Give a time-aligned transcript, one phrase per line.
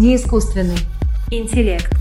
[0.00, 0.78] не искусственный
[1.30, 1.92] интеллект.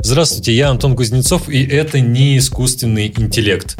[0.00, 3.78] Здравствуйте, я Антон Кузнецов, и это не искусственный интеллект.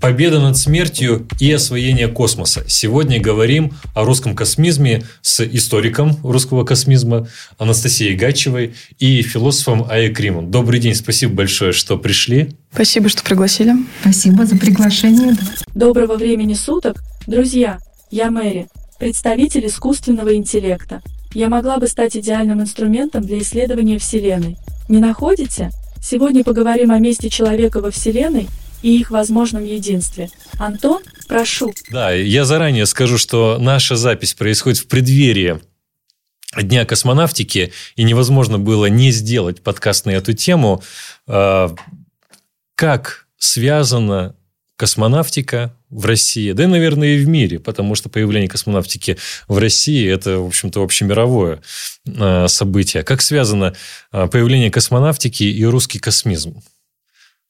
[0.00, 2.62] Победа над смертью и освоение космоса.
[2.68, 7.26] Сегодня говорим о русском космизме с историком русского космизма
[7.58, 10.52] Анастасией Гачевой и философом Ая Кримом.
[10.52, 12.54] Добрый день, спасибо большое, что пришли.
[12.72, 13.72] Спасибо, что пригласили.
[14.02, 15.34] Спасибо за приглашение.
[15.74, 17.80] Доброго времени суток, друзья.
[18.12, 21.02] Я Мэри, представитель искусственного интеллекта.
[21.32, 24.56] Я могла бы стать идеальным инструментом для исследования Вселенной.
[24.88, 25.70] Не находите?
[26.02, 28.48] Сегодня поговорим о месте человека во Вселенной
[28.82, 30.30] и их возможном единстве.
[30.58, 31.72] Антон, прошу.
[31.90, 35.60] Да, я заранее скажу, что наша запись происходит в преддверии
[36.62, 40.82] Дня космонавтики, и невозможно было не сделать подкаст на эту тему.
[41.26, 41.74] А,
[42.74, 44.36] как связано
[44.76, 49.16] космонавтика в России, да и, наверное, и в мире, потому что появление космонавтики
[49.46, 51.62] в России– это, в общем-то, общемировое
[52.06, 53.04] э, событие.
[53.04, 53.74] Как связано
[54.12, 56.60] э, появление космонавтики и русский космизм?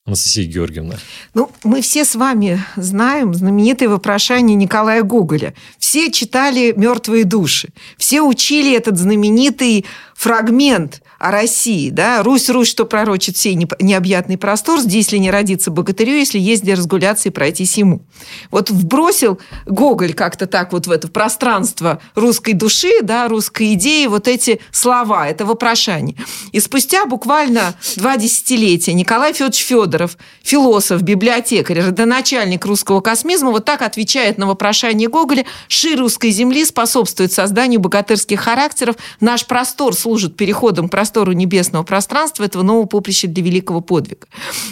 [0.06, 0.96] Анастасия Георгиевна.
[1.32, 5.54] Ну, мы все с вами знаем знаменитое вопрошание Николая Гоголя.
[5.78, 7.70] Все читали «Мертвые души».
[7.96, 14.80] Все учили этот знаменитый фрагмент о России, да, Русь, Русь, что пророчит сей необъятный простор,
[14.80, 18.02] здесь ли не родится богатырю, если есть где разгуляться и пройтись ему.
[18.50, 24.28] Вот вбросил Гоголь как-то так вот в это пространство русской души, да, русской идеи вот
[24.28, 26.14] эти слова, это вопрошание.
[26.52, 33.80] И спустя буквально два десятилетия Николай Федорович Федоров, философ, библиотекарь, родоначальник русского космизма, вот так
[33.80, 40.90] отвечает на вопрошание Гоголя «Ши русской земли способствует созданию богатырских характеров, наш простор служит переходом
[40.90, 44.26] к простору небесного пространства этого нового поприща для великого подвига.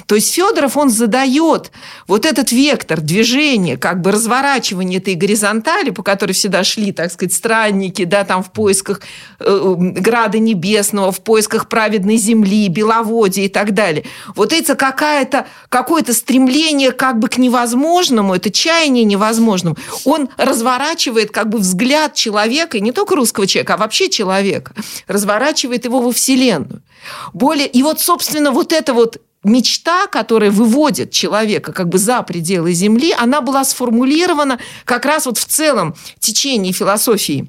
[0.06, 1.70] То есть Федоров, он задает
[2.08, 7.32] вот этот вектор движения, как бы разворачивания этой горизонтали, по которой всегда шли, так сказать,
[7.32, 9.02] странники, да, там в поисках
[9.38, 14.04] э, града небесного, в поисках праведной земли, беловодья и так далее.
[14.34, 19.76] Вот это какая-то, какое-то стремление как бы к невозможному, это чаяние невозможному.
[20.04, 24.72] Он разворачивает как бы взгляд человека, и не только русского человека, а вообще человека,
[25.06, 26.82] разворачивает его во Вселенную.
[27.32, 32.72] Более, и вот, собственно, вот это вот мечта, которая выводит человека как бы за пределы
[32.72, 37.48] Земли, она была сформулирована как раз вот в целом течении философии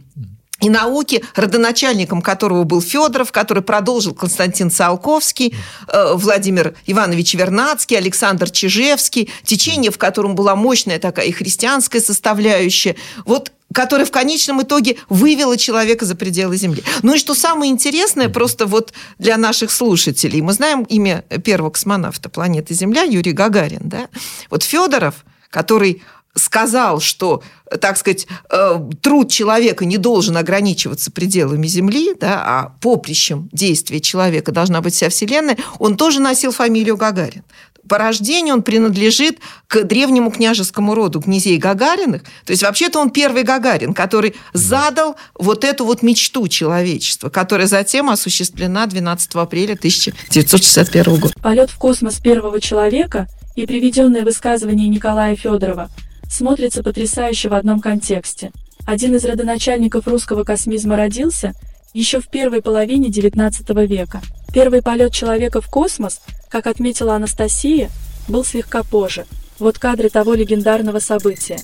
[0.60, 5.54] и науки, родоначальником которого был Федоров, который продолжил Константин Циолковский,
[5.88, 12.96] э, Владимир Иванович Вернадский, Александр Чижевский, течение, в котором была мощная такая и христианская составляющая.
[13.26, 16.84] Вот которая в конечном итоге вывела человека за пределы Земли.
[17.02, 22.30] Ну и что самое интересное, просто вот для наших слушателей, мы знаем имя первого космонавта
[22.30, 24.10] планеты Земля, Юрий Гагарин, да?
[24.50, 26.02] Вот Федоров, который
[26.36, 27.44] сказал, что,
[27.80, 34.52] так сказать, э, труд человека не должен ограничиваться пределами Земли, да, а поприщем действия человека
[34.52, 37.44] должна быть вся Вселенная, он тоже носил фамилию Гагарин
[37.88, 42.24] по рождению он принадлежит к древнему княжескому роду князей Гагариных.
[42.46, 48.10] То есть вообще-то он первый Гагарин, который задал вот эту вот мечту человечества, которая затем
[48.10, 51.34] осуществлена 12 апреля 1961 года.
[51.42, 55.90] Полет в космос первого человека и приведенное высказывание Николая Федорова
[56.30, 58.52] смотрится потрясающе в одном контексте.
[58.86, 61.54] Один из родоначальников русского космизма родился
[61.94, 64.22] еще в первой половине XIX века.
[64.54, 66.22] Первый полет человека в космос
[66.54, 67.90] как отметила Анастасия,
[68.28, 69.26] был слегка позже.
[69.58, 71.58] Вот кадры того легендарного события.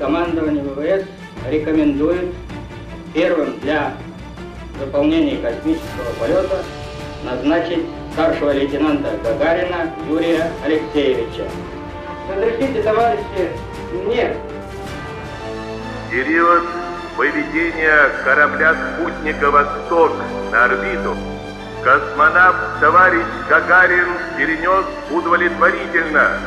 [0.00, 1.06] Командование ВВС
[1.48, 2.34] рекомендует
[3.14, 3.94] первым для
[4.80, 6.64] выполнения космического полета
[7.24, 7.84] назначить
[8.14, 11.48] старшего лейтенанта Гагарина Юрия Алексеевича.
[12.28, 13.52] Разрешите, товарищи,
[14.06, 14.36] нет.
[16.10, 16.64] Период
[17.16, 20.12] выведения корабля-спутника «Восток»
[20.50, 21.16] на орбиту
[21.84, 24.08] космонавт товарищ Гагарин
[24.38, 26.38] перенес удовлетворительно.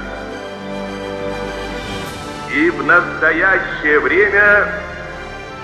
[2.54, 4.68] И в настоящее время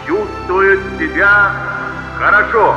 [0.05, 1.51] чувствует себя
[2.19, 2.75] хорошо.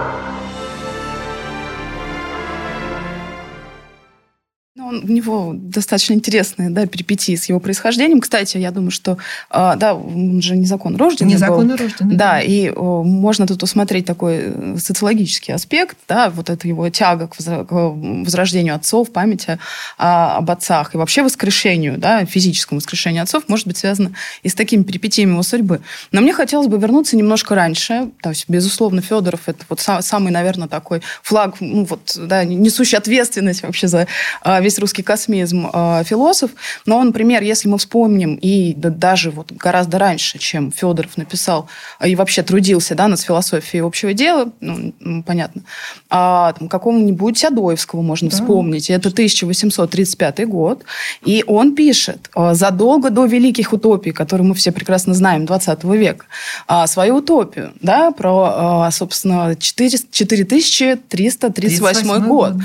[4.89, 8.21] У него достаточно интересные да, перипетии с его происхождением.
[8.21, 9.19] Кстати, я думаю, что
[9.51, 11.85] а, да, он же незаконно рожденный Незаконно был.
[11.85, 12.17] рожденный.
[12.17, 17.37] Да, и можно тут усмотреть такой э, социологический аспект, да, вот это его тяга к
[17.69, 19.59] возрождению отцов, памяти
[19.99, 24.13] о- об отцах и вообще воскрешению, да, физическому воскрешению отцов может быть связано
[24.43, 25.81] и с такими перипетиями его судьбы.
[26.13, 28.11] Но мне хотелось бы вернуться немножко раньше.
[28.23, 32.99] То есть, безусловно, Федоров это вот са- самый, наверное, такой флаг, ну вот, да, несущий
[32.99, 34.07] ответственность вообще за
[34.43, 36.51] а, весь русский космизм а, философ.
[36.85, 41.69] Но, например, если мы вспомним и да- даже вот гораздо раньше, чем Федоров написал
[41.99, 45.63] а, и вообще трудился да, над философией общего дела, ну, понятно,
[46.11, 48.91] а, там, какого-нибудь Адоевского можно вспомнить.
[48.91, 50.85] И Это 1835 год.
[51.25, 56.27] И он пишет а, задолго до великих утопий, которые мы все прекрасно знаем, 20 века,
[56.67, 62.53] а, свою утопию, да, про, а, собственно, 4, 4338 38 год.
[62.53, 62.63] год,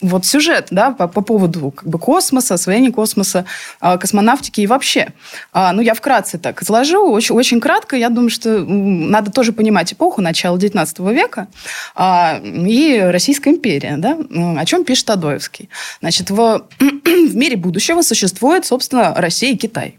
[0.00, 3.44] Вот сюжет, да, по, по поводу как бы космоса, освоения космоса,
[3.80, 5.12] а, космонавтики и вообще.
[5.52, 7.96] А, Ну, я вкратце так изложу, очень, очень кратко.
[7.96, 11.48] Я думаю, что надо тоже понимать эпоху начала XIX века
[11.94, 14.18] а, и Российская империя, да,
[14.58, 15.68] о чем пишет Адоевский.
[16.00, 19.98] Значит, в, в мире будущего существует, собственно, Россия и Китай.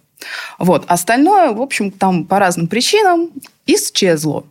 [0.59, 0.85] Вот.
[0.87, 3.29] Остальное, в общем, там по разным причинам
[3.75, 4.43] исчезло.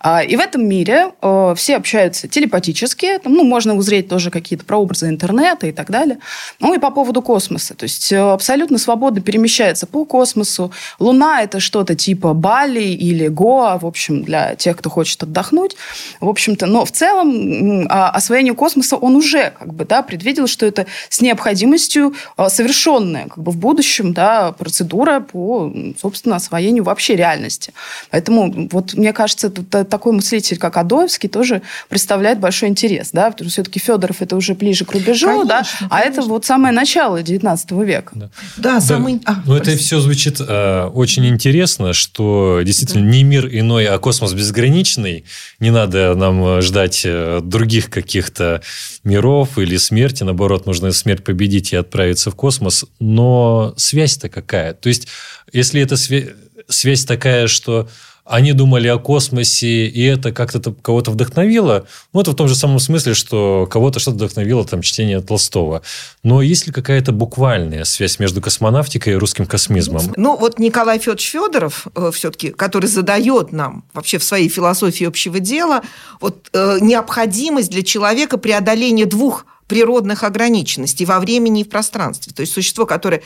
[0.00, 3.18] А, И в этом мире э, все общаются телепатически.
[3.18, 6.18] Там, ну, можно узреть тоже какие-то прообразы интернета и так далее.
[6.60, 7.74] Ну и по поводу космоса.
[7.74, 10.72] То есть э, абсолютно свободно перемещается по космосу.
[10.98, 15.76] Луна– это что-то типа Бали или Гоа, в общем, для тех, кто хочет отдохнуть.
[16.20, 20.66] В общем-то, но в целом а, освоение космоса он уже как бы, да, предвидел, что
[20.66, 27.16] это с необходимостью а, совершенная как бы, в будущем да, процедура по, собственно, освоению вообще
[27.16, 27.72] реальности.
[28.10, 33.10] Поэтому вот мне кажется, такой мыслитель, как Адоевский, тоже представляет большой интерес.
[33.12, 33.30] Да?
[33.30, 35.62] Потому что все-таки Федоров это уже ближе к рубежу, да?
[35.62, 36.32] Конечно, а это конечно.
[36.32, 38.12] вот самое начало 19 века.
[38.14, 38.30] Да.
[38.56, 39.20] Да, Да, самый...
[39.24, 44.32] а, ну, это все звучит э, очень интересно, что действительно не мир иной, а космос
[44.34, 45.24] безграничный.
[45.60, 48.62] Не надо нам э, ждать э, других каких-то
[49.04, 50.22] миров или смерти.
[50.24, 52.84] Наоборот, нужно смерть победить и отправиться в космос.
[53.00, 54.74] Но связь-то какая?
[54.74, 55.08] То есть,
[55.52, 56.34] если эта свя-
[56.68, 57.88] связь такая, что
[58.26, 61.86] они думали о космосе, и это как-то кого-то вдохновило.
[62.12, 65.82] Ну, это в том же самом смысле, что кого-то что-то вдохновило там чтение Толстого.
[66.24, 70.12] Но есть ли какая-то буквальная связь между космонавтикой и русским космизмом?
[70.16, 75.82] Ну, вот Николай Федорович Федоров, все-таки, который задает нам вообще в своей философии общего дела
[76.20, 82.32] вот, э, необходимость для человека преодоления двух природных ограниченностей во времени и в пространстве.
[82.32, 83.22] То есть существо, которое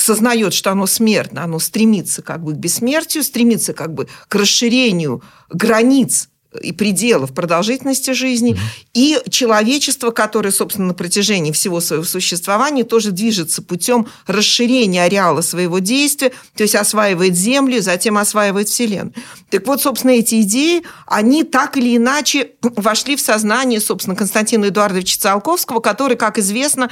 [0.00, 5.22] сознает, что оно смертно, оно стремится как бы к бессмертию, стремится как бы к расширению
[5.50, 6.28] границ
[6.62, 8.58] и пределов продолжительности жизни,
[8.94, 15.78] и человечество, которое, собственно, на протяжении всего своего существования тоже движется путем расширения ареала своего
[15.78, 19.14] действия, то есть осваивает Землю, затем осваивает Вселенную.
[19.50, 25.18] Так вот, собственно, эти идеи, они так или иначе вошли в сознание, собственно, Константина Эдуардовича
[25.18, 26.90] Циолковского, который, как известно,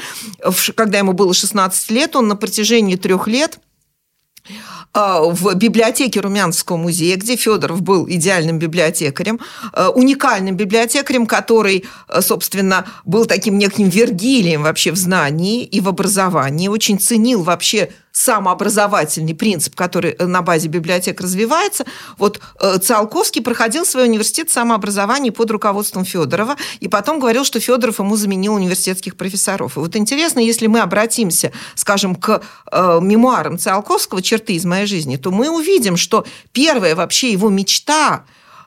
[0.77, 3.59] когда ему было 16 лет, он на протяжении трех лет
[4.95, 9.41] в библиотеке Румянского музея, где Федоров был идеальным библиотекарем,
[9.73, 15.89] э, уникальным библиотекарем, который, э, собственно, был таким неким Вергилием вообще в знании и в
[15.89, 21.85] образовании, очень ценил вообще самообразовательный принцип, который э, на базе библиотек развивается.
[22.17, 27.99] Вот э, Циолковский проходил свой университет самообразования под руководством Федорова, и потом говорил, что Федоров
[27.99, 29.77] ему заменил университетских профессоров.
[29.77, 32.41] И вот интересно, если мы обратимся, скажем, к
[32.71, 38.25] э, мемуарам Циолковского «Черты из моей жизни», то мы увидим, что первая вообще его мечта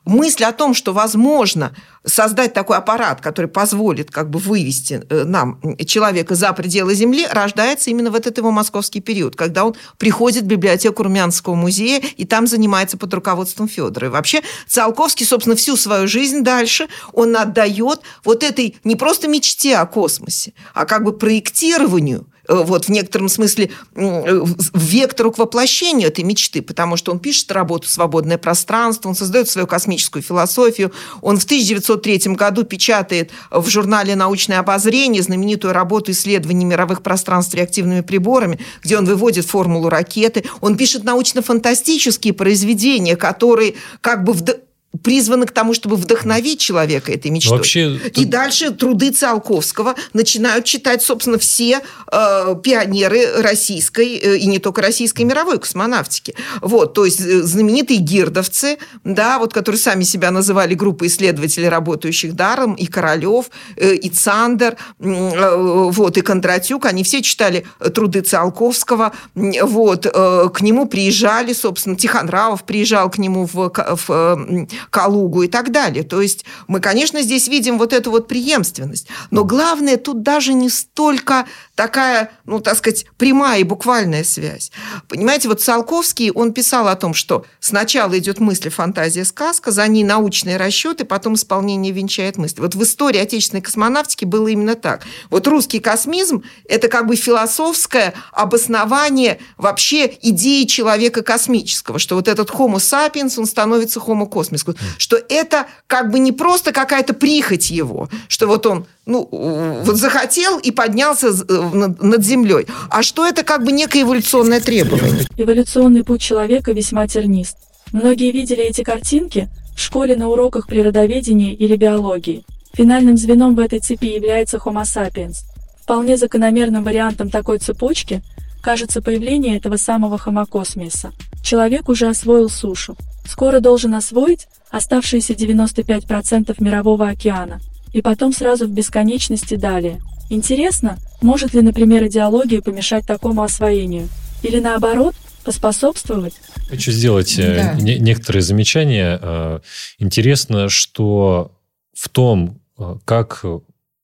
[0.08, 1.74] мысль о том, что возможно
[2.06, 7.90] создать такой аппарат, который позволит как бы вывести э, нам человека за пределы Земли, рождается
[7.90, 12.48] именно в этот его московский период, когда он приходит в библиотеку Румянского музея и там
[12.48, 14.08] занимается под руководством Федора.
[14.08, 19.76] И вообще Циолковский, собственно, всю свою жизнь дальше он отдает вот этой не просто мечте
[19.76, 26.24] о космосе, а как бы проектированию вот в некотором смысле э, вектору к воплощению этой
[26.24, 31.44] мечты, потому что он пишет работу «Свободное пространство», он создает свою космическую философию, он в
[31.46, 38.98] 1903 году печатает в журнале «Научное обозрение» знаменитую работу исследований мировых пространств реактивными приборами, где
[38.98, 44.60] он выводит формулу ракеты, он пишет научно-фантастические произведения, которые как бы вд-
[45.04, 47.58] призваны к тому, чтобы вдохновить человека этой мечтой.
[47.58, 54.48] Вообще, И тут- дальше труды Циолковского начинают читать, собственно, все э, пионеры российской э, и
[54.48, 56.36] не только российской мировой космонавтики.
[56.62, 62.34] Вот, то есть э, знаменитые гирдовцы, да, вот, которые сами себя называли группой исследователей, работающих
[62.34, 68.22] даром, и Королев, э, и Цандер, э, вот, и Кондратюк, они все читали э, труды
[68.22, 75.44] Циолковского, вот, э, к нему приезжали, собственно, Тихонравов приезжал к нему в, в, э, Калугу
[75.44, 76.04] и так далее.
[76.04, 79.08] То есть мы, конечно, здесь видим вот эту вот преемственность.
[79.32, 84.72] Но главное тут даже не столько такая, ну, так сказать, прямая и буквальная связь.
[85.08, 90.04] Понимаете, вот Циолковский, он писал о том, что сначала идет мысль, фантазия, сказка, за ней
[90.04, 92.62] научные расчеты, потом исполнение венчает мысль.
[92.62, 95.06] Вот в истории отечественной космонавтики было именно так.
[95.30, 102.50] Вот русский космизм– это как бы философское обоснование вообще идеи человека космического, что вот этот
[102.50, 104.64] homo sapiens, он становится homo cosmicus,
[104.98, 110.60] что это как бы не просто какая-то прихоть его, что вот он ну, вот захотел
[110.60, 115.26] и поднялся э, над, землей, а что это как бы некое эволюционное требование.
[115.38, 117.58] Эволюционный путь человека весьма тернист.
[117.92, 122.44] Многие видели эти картинки в школе на уроках природоведения или биологии.
[122.74, 125.38] Финальным звеном в этой цепи является Homo sapiens.
[125.82, 128.22] Вполне закономерным вариантом такой цепочки
[128.62, 131.12] кажется появление этого самого Homo космиса.
[131.42, 132.98] Человек уже освоил сушу.
[133.26, 137.60] Скоро должен освоить оставшиеся 95% мирового океана.
[137.94, 140.02] И потом сразу в бесконечности далее.
[140.30, 144.10] Интересно, может ли, например, идеология помешать такому освоению?
[144.44, 146.34] Или наоборот, поспособствовать?
[146.70, 147.74] Хочу сделать э, Да.
[147.82, 149.18] не- некоторые замечания.
[149.22, 149.60] Э,
[150.00, 151.52] Интересно, что
[151.94, 153.44] в том, э, как,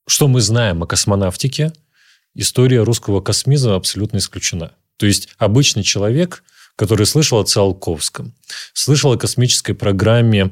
[0.07, 1.73] что мы знаем о космонавтике,
[2.33, 4.71] история русского космизма абсолютно исключена.
[4.97, 6.43] То есть обычный человек,
[6.75, 8.33] который слышал о Циолковском,
[8.73, 10.51] слышал о космической программе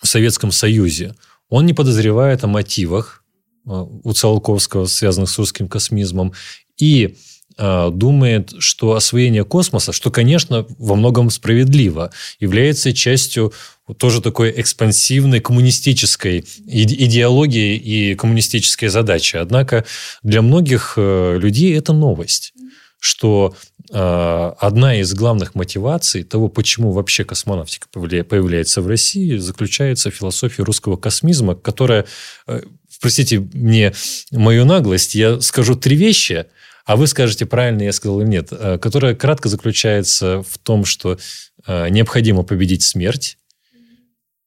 [0.00, 1.14] в Советском Союзе,
[1.48, 3.24] он не подозревает о мотивах
[3.66, 6.32] э, у Циолковского, связанных с русским космизмом,
[6.76, 7.16] и
[7.56, 13.52] э, думает, что освоение космоса, что, конечно, во многом справедливо, является частью
[13.98, 19.36] тоже такой экспансивной коммунистической иде- идеологии и коммунистической задачи.
[19.36, 19.84] Однако
[20.22, 22.52] для многих э, людей это новость,
[22.98, 23.54] что
[23.90, 30.96] одна из главных мотиваций того, почему вообще космонавтика появляется в России, заключается в философии русского
[30.96, 32.06] космизма, которая,
[32.46, 32.62] э,
[33.00, 33.92] простите мне
[34.32, 36.46] мою наглость, я скажу три вещи,
[36.84, 41.18] а вы скажете, правильно я сказал или нет, э, которая кратко заключается в том, что
[41.66, 43.38] э, необходимо победить смерть.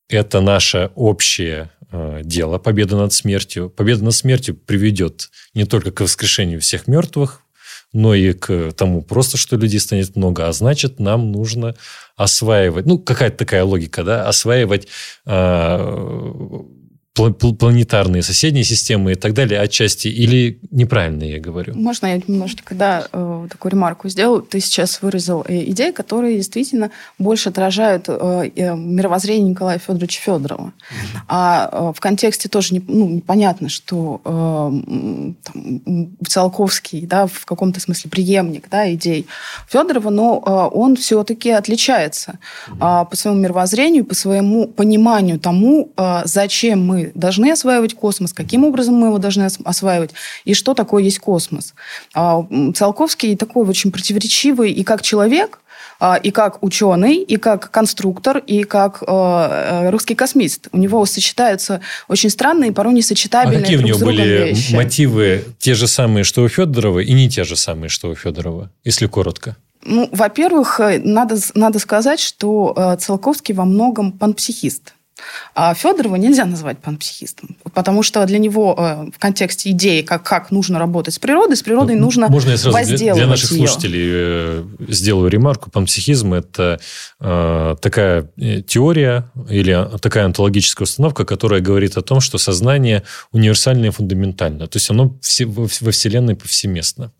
[0.08, 3.70] Это наше общее э, дело, победа над смертью.
[3.70, 7.44] Победа над смертью приведет не только к воскрешению всех мертвых,
[7.94, 10.48] но и к тому просто, что людей станет много.
[10.48, 11.76] А значит, нам нужно
[12.16, 14.88] осваивать, ну, какая-то такая логика, да, осваивать
[15.26, 16.79] пл-
[17.20, 20.08] планетарные соседние системы и так далее отчасти.
[20.08, 21.76] Или неправильно я говорю?
[21.76, 24.42] Можно я немножечко, да, э, такую ремарку сделаю?
[24.42, 30.74] Ты сейчас выразил э, идеи, которые действительно больше отражают э, мировоззрение Николая Федоровича Федорова.
[31.28, 38.10] А э, в контексте тоже не- ну, непонятно, что там, Циолковский, да, в каком-то смысле
[38.10, 39.28] преемник да, идей
[39.68, 40.40] Федорова, но
[40.74, 42.40] он все-таки отличается
[42.80, 48.64] а, по своему мировоззрению, по своему пониманию тому, а, зачем мы должны осваивать космос, каким
[48.64, 50.12] образом мы его должны ос- осваивать,
[50.46, 51.74] и что такое есть космос.
[52.14, 55.60] А, Циолковский такой очень противоречивый и как человек,
[56.00, 60.70] а, и как ученый, и как конструктор, и как э, э, русский космист.
[60.72, 64.44] У него сочетаются очень странные, порой А несочетабельные какие у друг него с другом были
[64.46, 64.76] вещи.
[64.76, 68.70] мотивы те же самые, что у Федорова, и не те же самые, что у Федорова,
[68.86, 69.58] если коротко?
[69.84, 74.94] Ну, во-первых, э, надо, надо сказать, что э, Циолковский во многом панпсихист.
[75.56, 80.52] А Федорова нельзя назвать панпсихистом, потому что для него э, в контексте идеи, как, как
[80.52, 83.68] нужно работать с природой, с природой Ну, нужно Можно я сразу для, для наших ее.
[83.68, 85.70] слушателей э, сделаю ремарку?
[85.70, 86.80] Панпсихизм– это
[87.20, 88.30] э, такая
[88.68, 94.68] теория или такая онтологическая установка, которая говорит о том, что сознание универсально и фундаментально.
[94.68, 97.12] То есть оно все, во, во Вселенной повсеместно.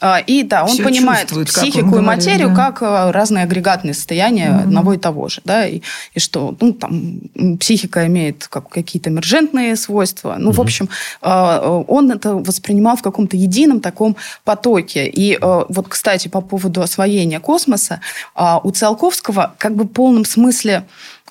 [0.00, 2.54] А, И да, он Всё понимает психику и материю да.
[2.54, 5.80] как э, разные агрегатные состояния одного и того же, да, и,
[6.14, 7.20] и что, ну, там,
[7.58, 10.88] психика имеет как, какие-то эмержентные свойства, ну, в общем,
[11.22, 15.08] э, э, он это воспринимал в каком-то едином таком потоке.
[15.08, 18.00] И э, вот, кстати, по поводу освоения космоса,
[18.34, 20.84] а, у Циолковского как бы в полном смысле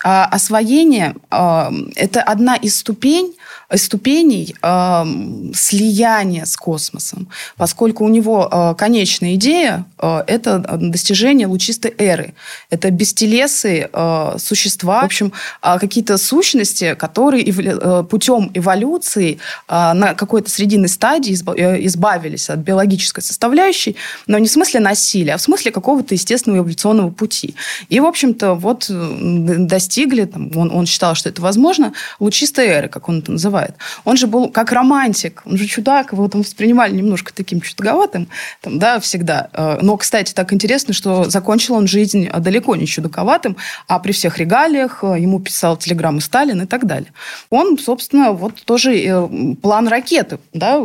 [0.03, 3.36] а, освоение а,– это одна из ступень,
[3.75, 5.05] ступеней э,
[5.53, 12.33] слияния с космосом, поскольку у него э, конечная идея э,– это достижение лучистой эры.
[12.69, 20.13] Это бестелесые э, существа, в общем, э, какие-то сущности, которые э, путем эволюции э, на
[20.13, 23.97] какой-то срединной стадии э, избавились от биологической составляющей,
[24.27, 27.55] но не в смысле насилия, а в смысле какого-то естественного эволюционного пути.
[27.89, 33.09] И, в общем-то, вот достигли, там, он, он считал, что это возможно, лучистой эры, как
[33.09, 33.75] он это называет, бывает.
[34.05, 38.27] Он же был как романтик, он же чудак, его там воспринимали немножко таким чудаковатым,
[38.61, 39.49] там, да, всегда.
[39.53, 44.37] Э, но, кстати, так интересно, что закончил он жизнь далеко не чудаковатым, а при всех
[44.37, 47.11] регалиях э, ему писал телеграммы Сталин и так далее.
[47.49, 50.79] Он, собственно, вот тоже э, план ракеты да,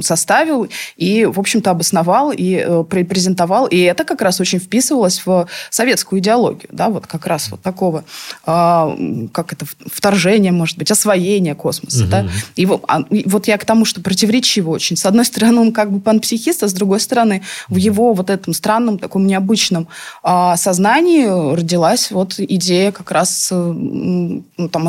[0.00, 3.66] составил и, в общем-то, обосновал и презентовал.
[3.66, 8.04] И это как раз очень вписывалось в советскую идеологию, да, вот как раз вот такого,
[8.44, 8.96] а,
[9.32, 12.04] как это, вторжения, может быть, освоения космоса космоса.
[12.04, 12.10] Угу.
[12.10, 12.26] Да?
[12.56, 14.96] И, вот, а, и вот я к тому, что противоречиво очень.
[14.96, 18.54] С одной стороны, он как бы панпсихист, а с другой стороны, в его вот этом
[18.54, 19.88] странном, таком необычном
[20.22, 24.88] а, сознании родилась вот идея как раз, э, ну, там,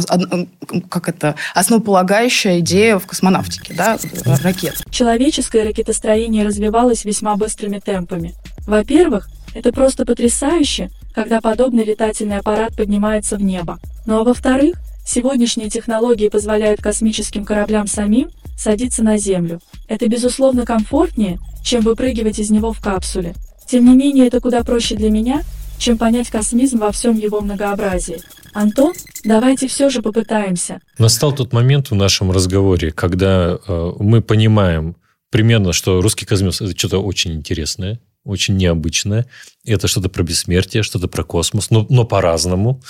[0.90, 3.98] как это, основополагающая идея в космонавтике, да,
[4.44, 4.84] ракет.
[4.90, 8.34] Человеческое ракетостроение развивалось весьма быстрыми темпами.
[8.66, 13.80] Во-первых, это просто потрясающе, когда подобный летательный аппарат поднимается в небо.
[14.06, 19.60] Ну а во-вторых, Сегодняшние технологии позволяют космическим кораблям самим садиться на Землю.
[19.88, 23.36] Это, безусловно, комфортнее, чем выпрыгивать из него в капсуле.
[23.68, 25.44] Тем не менее, это куда проще для меня,
[25.78, 28.22] чем понять космизм во всем его многообразии.
[28.54, 28.94] Антон,
[29.24, 30.80] давайте все же попытаемся.
[30.98, 34.96] Настал тот момент в нашем разговоре, когда э, мы понимаем
[35.32, 39.26] примерно, что русский космос– это что-то очень интересное, очень необычное.
[39.66, 42.82] Это что-то про бессмертие, что-то про космос, но, но по-разному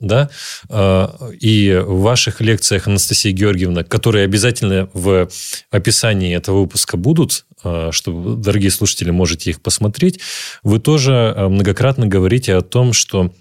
[0.00, 0.30] да,
[0.68, 5.28] а, и в ваших лекциях, Анастасия Георгиевна, которые обязательно в
[5.70, 10.20] описании этого выпуска будут, а, чтобы, дорогие слушатели, можете их посмотреть,
[10.62, 13.32] вы тоже а, многократно говорите о том, что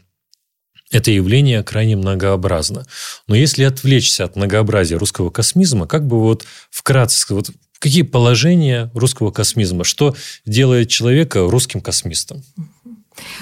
[0.90, 2.86] это явление крайне многообразно.
[3.28, 9.32] Но если отвлечься от многообразия русского космизма, как бы вот вкратце вот какие положения русского
[9.32, 12.44] космизма, что делает человека русским космистом?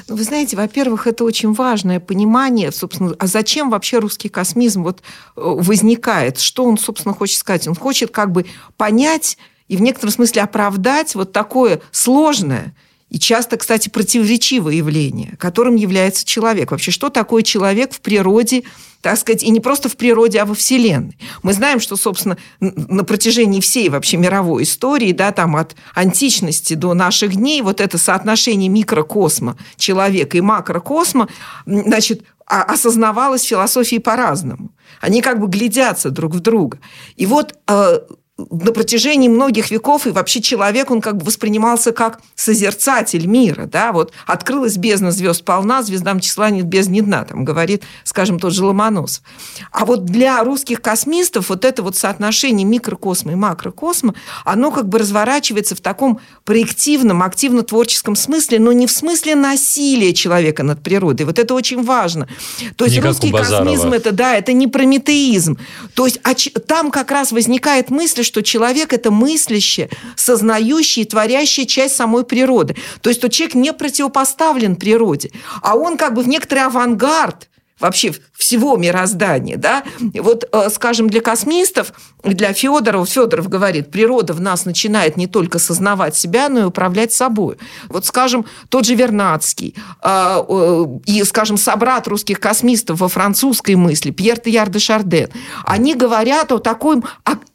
[0.08, 5.00] Ну, вы знаете, во-первых, это очень важное понимание, собственно, а зачем вообще русский космизм вот
[5.00, 5.02] э,
[5.36, 6.40] возникает?
[6.40, 7.68] Что он, собственно, хочет сказать?
[7.68, 8.46] Он хочет как бы
[8.78, 12.76] понять и в некотором смысле оправдать вот такое сложное
[13.16, 16.72] и часто, кстати, противоречивое явление, которым является человек.
[16.72, 18.64] Вообще, что такое человек в природе,
[19.00, 21.18] так сказать, и не просто в природе, а во Вселенной.
[21.42, 26.94] Мы знаем, что, собственно, на протяжении всей вообще мировой истории, да, там от античности до
[26.94, 31.30] наших дней, вот это соотношение микрокосма человека и макрокосма,
[31.66, 34.72] значит, осознавалось в философии по-разному.
[35.00, 36.80] Они как бы глядятся друг в друга.
[37.16, 38.00] И вот э,
[38.38, 43.94] на протяжении многих веков и вообще человек, он как бы воспринимался как созерцатель мира, да,
[43.94, 48.54] вот открылась бездна звезд полна, звездам числа нет без ни дна, там говорит, скажем, тот
[48.54, 49.24] же Ломоносов.
[49.72, 55.00] А вот для русских космистов вот это вот соотношение микрокосма и макрокосма, оно как бы
[55.00, 61.26] разворачивается в таком проективном, активно-творческом смысле, но не в смысле насилия человека над природой.
[61.26, 62.28] Вот это очень важно.
[62.76, 65.58] То есть не русский космизм это, да, это не прометеизм.
[65.94, 71.66] То есть а, там как раз возникает мысль, что человек– это мыслящая, сознающая и творящая
[71.66, 72.76] часть самой природы.
[73.02, 78.14] То есть, что человек не противопоставлен природе, а он как бы в некоторый авангард– вообще
[78.34, 84.66] всего мироздания, да, вот, э, скажем, для космистов, для Федорова, Федоров говорит, природа в нас
[84.66, 87.58] начинает не только сознавать себя, но и управлять собой.
[87.90, 94.40] Вот, скажем, тот же Вернадский э, и, скажем, собрат русских космистов во французской мысли, Пьер
[94.40, 95.30] Тияр де Шарден,
[95.66, 97.02] они говорят о такой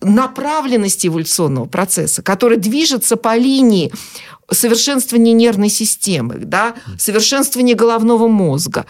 [0.00, 3.92] направленности эволюционного процесса, который движется по линии
[4.50, 8.87] совершенствования нервной системы, да, совершенствования головного мозга,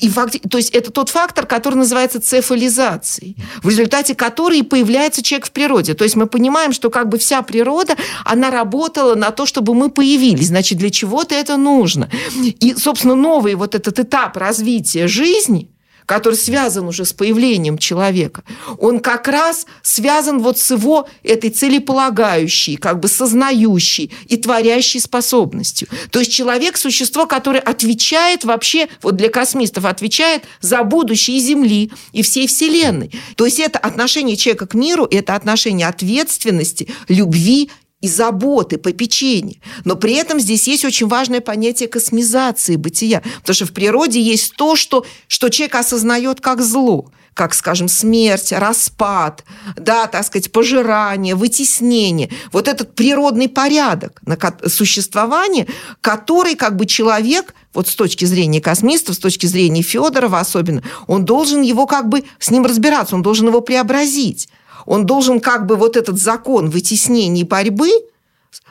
[0.00, 0.38] и факти...
[0.38, 5.94] То есть это тот фактор, который называется цефализацией, в результате которой появляется человек в природе.
[5.94, 9.90] То есть мы понимаем, что как бы вся природа, она работала на то, чтобы мы
[9.90, 10.48] появились.
[10.48, 12.10] Значит, для чего-то это нужно.
[12.42, 15.70] И, собственно, новый вот этот этап развития жизни–
[16.08, 18.42] который связан уже с появлением человека,
[18.78, 25.86] он как раз связан вот с его этой целеполагающей, как бы сознающей и творящей способностью.
[26.10, 32.22] То есть человек– существо, которое отвечает вообще, вот для космистов, отвечает за будущее Земли и
[32.22, 33.12] всей Вселенной.
[33.36, 39.56] То есть это отношение человека к миру, это отношение ответственности, любви и заботы, попечения.
[39.84, 43.22] Но при этом здесь есть очень важное понятие космизации бытия.
[43.40, 48.50] Потому что в природе есть то, что, что человек осознает как зло как, скажем, смерть,
[48.50, 49.44] распад,
[49.76, 52.30] да, так сказать, пожирание, вытеснение.
[52.50, 54.20] Вот этот природный порядок
[54.66, 55.68] существования,
[56.00, 61.24] который как бы человек, вот с точки зрения космистов, с точки зрения Федорова особенно, он
[61.24, 64.48] должен его как бы с ним разбираться, он должен его преобразить.
[64.88, 67.90] Он должен как бы вот этот закон вытеснения и борьбы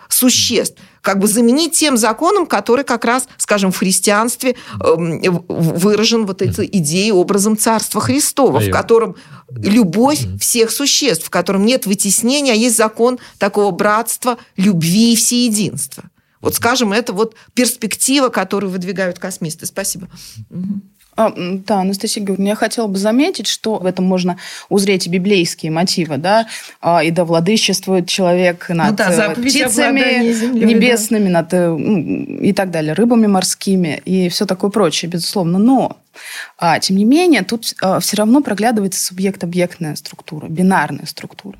[0.09, 6.41] существ как бы заменить тем законом, который как раз, скажем, в христианстве эм, выражен вот
[6.41, 9.15] этой идеей, образом Царства Христова, в котором
[9.49, 16.03] любовь всех существ, в котором нет вытеснения, а есть закон такого братства, любви и всеединства.
[16.41, 19.65] Вот, скажем, это вот перспектива, которую выдвигают космисты.
[19.65, 20.09] Спасибо.
[21.17, 24.37] А, да, Анастасия Георгиевна, я хотела бы заметить, что в этом можно
[24.69, 26.47] узреть и библейские мотивы, да,
[26.79, 31.41] а, и да владычествует человек над ну да, э, птицами землей, небесными, да.
[31.41, 31.75] над, э,
[32.45, 35.57] и так далее, рыбами морскими и все такое прочее, безусловно.
[35.57, 35.97] Но
[36.57, 41.57] а, тем не менее, тут а, все равно проглядывается субъект-объектная структура, бинарная структура.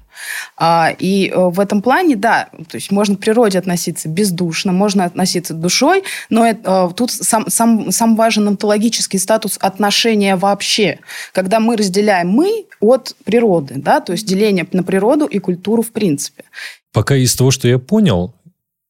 [0.58, 5.06] А, и а, в этом плане, да, то есть можно к природе относиться бездушно, можно
[5.06, 11.00] относиться душой, но это, а, тут сам, сам, сам важен онтологический статус отношения вообще,
[11.34, 15.91] когда мы разделяем мы от природы, да, то есть деление на природу и культуру в
[15.91, 16.43] принципе.
[16.91, 18.34] Пока из того, что я понял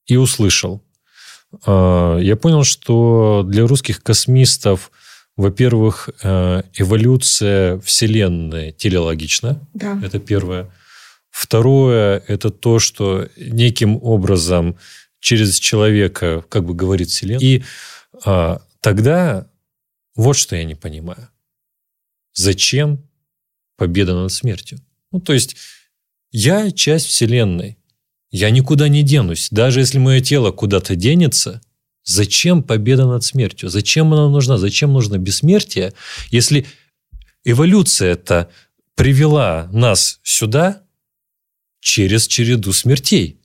[0.06, 0.82] и услышал,
[1.66, 4.92] а, я понял, что для русских космистов–
[5.38, 9.66] во-первых, э, эволюция Вселенной телеологична.
[9.74, 10.00] Да.
[10.04, 10.72] Это первое.
[11.30, 14.78] Второе– это то, что неким образом
[15.20, 17.46] через человека как бы говорит Вселенная.
[17.46, 17.64] И
[18.26, 19.48] а, тогда
[20.16, 21.30] вот что я не понимаю.
[22.34, 23.08] Зачем
[23.78, 24.80] победа над смертью?
[25.12, 25.56] Ну, то есть
[26.32, 27.78] я часть Вселенной.
[28.32, 29.50] Я никуда не денусь.
[29.52, 31.62] Даже если мое тело куда-то денется,
[32.08, 33.68] Зачем победа над смертью?
[33.68, 34.58] Зачем она нужна?
[34.58, 35.94] Зачем нужно бессмертие,
[36.30, 36.66] если
[37.44, 38.50] эволюция это
[38.96, 40.84] привела нас сюда
[41.82, 43.42] через череду смертей?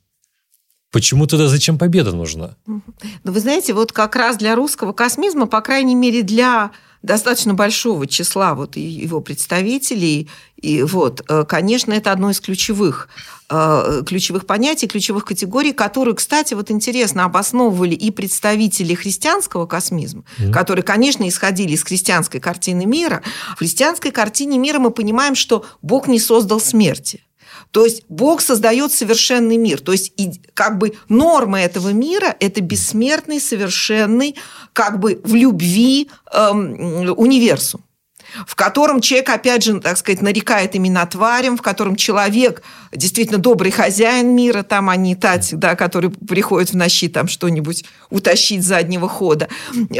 [0.92, 2.56] Почему тогда зачем победа нужна?
[2.66, 2.82] Ну,
[3.24, 6.70] вы знаете, вот как раз для русского космизма, по крайней мере, для
[7.02, 10.28] достаточно большого числа вот его представителей.
[10.56, 13.08] И вот, э, конечно, это одно из ключевых
[13.50, 20.52] э, ключевых понятий, ключевых категорий, которые, кстати, вот интересно обосновывали и представители христианского космизма, mm-hmm.
[20.52, 23.22] которые, конечно, исходили из христианской картины мира.
[23.56, 27.24] В христианской картине мира мы понимаем, что Бог не создал смерти.
[27.72, 29.80] То есть Бог создает совершенный мир.
[29.80, 34.36] То есть и, как бы норма этого мира– это бессмертный, совершенный,
[34.72, 37.82] как бы в любви эм, универсум
[38.46, 43.70] в котором человек, опять же, так сказать, нарекает имена тварям, в котором человек действительно добрый
[43.70, 48.66] хозяин мира, там, а не тать, да, который приходит в ночи там что-нибудь утащить с
[48.66, 49.48] заднего хода.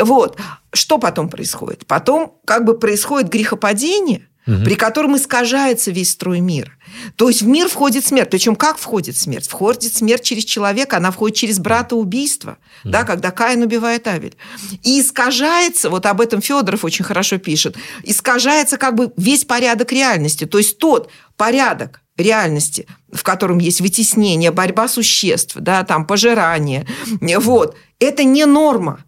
[0.00, 0.38] Вот.
[0.72, 1.86] Что потом происходит?
[1.86, 4.64] Потом как бы происходит грехопадение, угу.
[4.64, 6.72] при котором искажается весь строй мира.
[7.16, 8.30] То есть в мир входит смерть.
[8.30, 9.48] Причем как входит смерть?
[9.48, 12.90] Входит смерть через человека, она входит через брата убийства, mm.
[12.90, 14.36] да, когда Каин убивает Авель.
[14.82, 20.44] И искажается, вот об этом Федоров очень хорошо пишет, искажается как бы весь порядок реальности.
[20.44, 26.86] То есть тот порядок реальности, в котором есть вытеснение, борьба существ, да, там, пожирание,
[27.20, 29.04] вот, это не норма.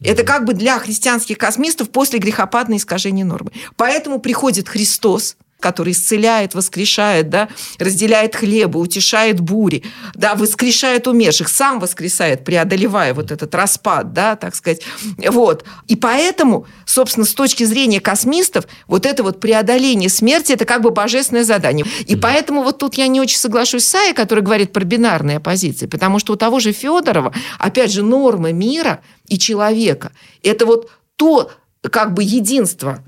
[0.00, 3.52] Это как бы для христианских космистов после грехопадное искажение нормы.
[3.76, 9.82] Поэтому приходит Христос, который исцеляет, воскрешает, да, разделяет хлебы, утешает бури,
[10.14, 14.82] да, воскрешает умерших, сам воскресает, преодолевая вот этот распад, да, так сказать.
[15.26, 15.64] Вот.
[15.88, 20.90] И поэтому, собственно, с точки зрения космистов, вот это вот преодоление смерти, это как бы
[20.90, 21.86] божественное задание.
[22.06, 25.86] И поэтому вот тут я не очень соглашусь с Саей, который говорит про бинарные оппозиции,
[25.86, 31.50] потому что у того же Федорова, опять же, нормы мира и человека, это вот то,
[31.90, 33.02] как бы единство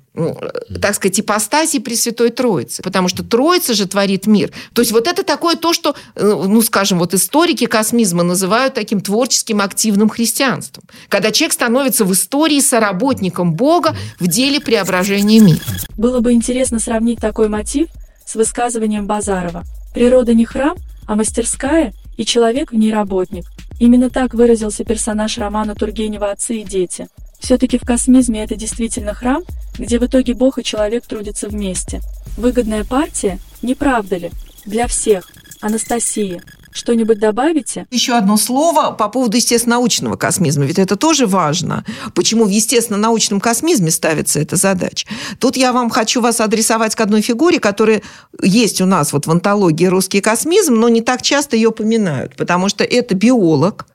[0.81, 4.51] так сказать, ипостаси Пресвятой Троицы, потому что Троица же творит мир.
[4.73, 9.01] То есть вот это такое то, что, э, ну, скажем, вот историки космизма называют таким
[9.01, 15.61] творческим активным христианством, когда человек становится в истории соработником Бога в деле преображения мира.
[15.97, 17.89] Было бы интересно сравнить такой мотив
[18.27, 23.45] с высказыванием Базарова «Природа не храм, а мастерская, и человек в ней работник».
[23.81, 27.09] Именно так выразился персонаж романа Тургенева «Отцы и дети».
[27.41, 29.43] Все-таки в космизме это действительно храм,
[29.81, 32.01] где в итоге Бог и человек трудятся вместе.
[32.37, 34.31] Выгодная партия, не правда ли?
[34.67, 35.31] Для всех.
[35.61, 36.43] Анастасия.
[36.73, 37.87] Что-нибудь добавите?
[37.91, 41.85] Еще одно слово по поводу естественно-научного космизма, ведь это тоже важно.
[42.15, 45.09] Почему в естественно-научном космизме ставится эта задача?
[45.39, 48.03] Тут я вам хочу вас адресовать к одной фигуре, которая
[48.41, 52.69] есть у нас вот в антологии «Русский космизм», но не так часто ее поминают, потому
[52.69, 53.87] что это биолог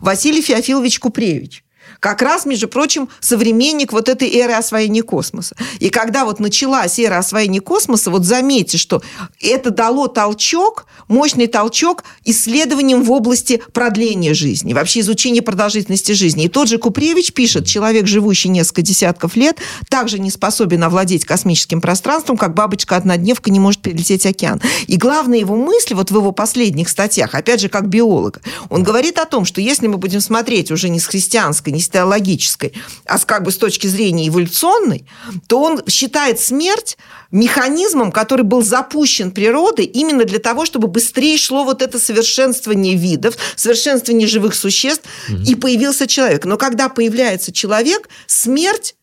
[0.00, 1.64] Василий Феофилович Купревич
[2.02, 5.54] как раз, между прочим, современник вот этой эры освоения космоса.
[5.78, 9.02] И когда вот началась эра освоения космоса, вот заметьте, что
[9.40, 16.46] это дало толчок, мощный толчок исследованиям в области продления жизни, вообще изучения продолжительности жизни.
[16.46, 21.80] И тот же Купревич пишет, человек, живущий несколько десятков лет, также не способен овладеть космическим
[21.80, 24.60] пространством, как бабочка-однодневка не может перелететь океан.
[24.88, 29.20] И главная его мысль вот в его последних статьях, опять же, как биолога, он говорит
[29.20, 32.72] о том, что если мы будем смотреть уже не с христианской, не с теологической,
[33.06, 35.06] а с, как бы с точки зрения эволюционной,
[35.46, 36.96] то он считает смерть
[37.30, 43.36] механизмом, который был запущен природой именно для того, чтобы быстрее шло вот это совершенствование видов,
[43.56, 45.42] совершенствование живых существ, угу.
[45.42, 46.44] и появился человек.
[46.44, 48.94] Но когда появляется человек, смерть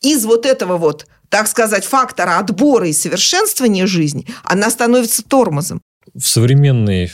[0.00, 5.80] из вот этого вот, так сказать, фактора отбора и совершенствования жизни, она становится тормозом.
[6.14, 7.10] В современной,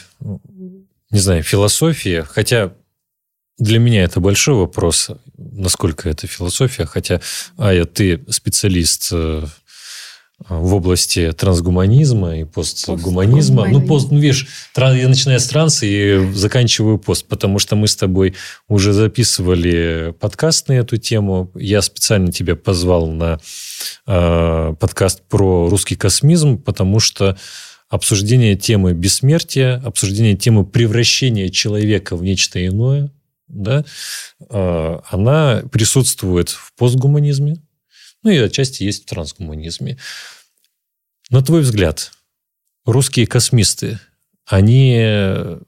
[1.11, 2.73] не знаю, философии, хотя
[3.61, 7.21] для меня это большой вопрос, насколько это философия, хотя,
[7.59, 9.45] Ая, ты специалист э,
[10.49, 13.69] в области трансгуманизма и постгуманизма.
[13.69, 17.97] Ну, пост, ну, видишь, я начинаю с транса и заканчиваю пост, потому что мы с
[17.97, 18.35] тобой
[18.67, 21.51] уже записывали подкаст на эту тему.
[21.55, 23.41] Я специально тебя позвал на
[24.07, 27.37] э, подкаст про русский космизм, потому что
[27.91, 33.13] обсуждение темы бессмертия, обсуждение темы превращения человека в нечто иное–
[33.51, 33.85] да,
[34.49, 37.57] а, она присутствует в постгуманизме,
[38.23, 39.99] ну и отчасти есть в трансгуманизме.
[41.31, 42.13] На твой взгляд,
[42.85, 43.99] русские космисты,
[44.47, 45.59] они...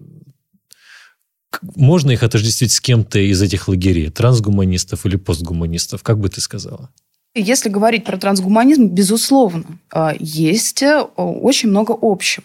[1.76, 4.08] Можно их отождествить с кем-то из этих лагерей?
[4.10, 6.02] Трансгуманистов или постгуманистов?
[6.02, 6.90] Как бы ты сказала?
[7.34, 12.44] Если говорить про трансгуманизм, безусловно, а, есть э, очень много общего.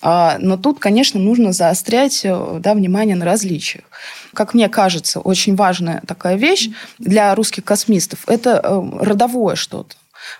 [0.00, 3.84] А, но тут, конечно, нужно заострять э, да, внимание на различиях.
[4.34, 9.96] Как мне кажется, очень важная такая вещь для русских космистов– это э, родовое что-то.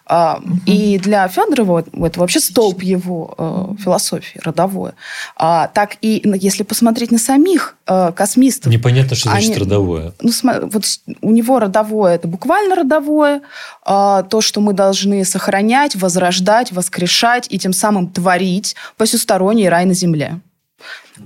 [0.08, 0.60] Угу.
[0.66, 4.94] И для Федорова это вообще столб его э, философии, родовое.
[5.36, 8.72] А, так и если посмотреть на самих э, космистов...
[8.72, 10.12] Непонятно, что значит они, родовое.
[10.20, 10.32] Ну,
[10.70, 10.84] вот
[11.20, 13.42] у него родовое– это буквально родовое,
[13.86, 19.94] э, то, что мы должны сохранять, возрождать, воскрешать и тем самым творить посюсторонний рай на
[19.94, 20.40] земле.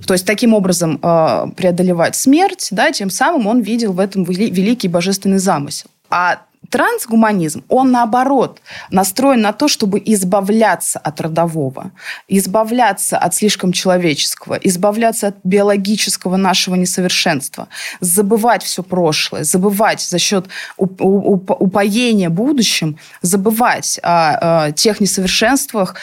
[0.05, 4.87] То есть таким образом э, преодолевать смерть, да, тем самым он видел в этом великий
[4.87, 5.89] божественный замысел.
[6.09, 11.91] А Трансгуманизм, он наоборот настроен на то, чтобы избавляться от родового,
[12.27, 17.67] избавляться от слишком человеческого, избавляться от биологического нашего несовершенства,
[17.99, 25.95] забывать все прошлое, забывать за счет упоения будущим, забывать о, тех несовершенствах,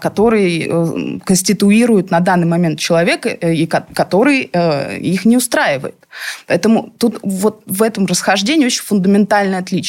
[0.00, 5.94] которые э, конституируют на данный момент человека э, и который э, их не устраивает.
[6.46, 9.87] Поэтому тут вот в этом расхождении очень фундаментальное отличие.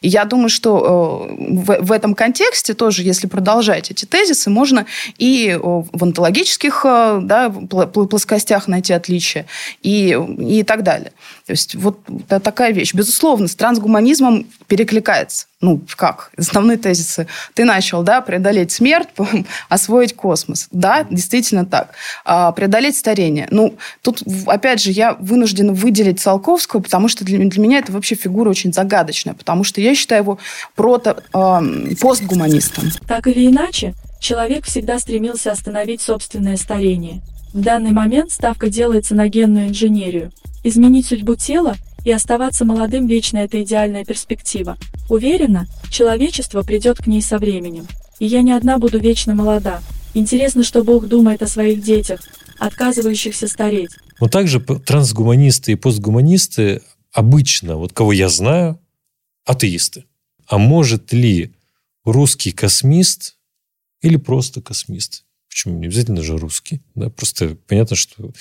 [0.00, 4.86] И я думаю, что э, в, в этом контексте тоже, если продолжать эти тезисы, можно
[5.18, 9.46] и в онтологических э, да, плоскостях найти отличия
[9.82, 11.12] и, и так далее.
[11.46, 12.94] То есть вот такая вещь.
[12.94, 15.47] Безусловно, с трансгуманизмом перекликается.
[15.60, 16.30] Ну, как?
[16.36, 17.26] Основные тезисы.
[17.54, 19.08] Ты начал, да, преодолеть смерть,
[19.68, 20.68] освоить космос.
[20.70, 21.94] Да, действительно так.
[22.24, 23.48] А, преодолеть старение.
[23.50, 28.14] Ну, тут, опять же, я вынуждена выделить Циолковского, потому что для, для меня это вообще
[28.14, 30.38] фигура очень загадочная, потому что я считаю его
[30.76, 32.90] прото, э, постгуманистом.
[33.08, 37.20] Так или иначе, человек всегда стремился остановить собственное старение.
[37.52, 40.30] В данный момент ставка делается на генную инженерию–
[40.64, 44.76] Изменить судьбу тела и оставаться молодым вечно– это идеальная перспектива.
[45.08, 47.86] Уверена, человечество придет к ней со временем.
[48.18, 49.82] И я не одна буду вечно молода.
[50.14, 52.20] Интересно, что Бог думает о своих детях,
[52.58, 53.90] отказывающихся стареть.
[54.20, 56.82] Но также трансгуманисты и постгуманисты
[57.12, 58.80] обычно, вот кого я знаю,
[59.44, 60.04] атеисты.
[60.46, 61.52] А может ли
[62.04, 63.36] русский космист
[64.00, 66.82] или просто космист Почему не обязательно же русский?
[66.94, 67.10] Да?
[67.10, 68.32] Просто понятно, что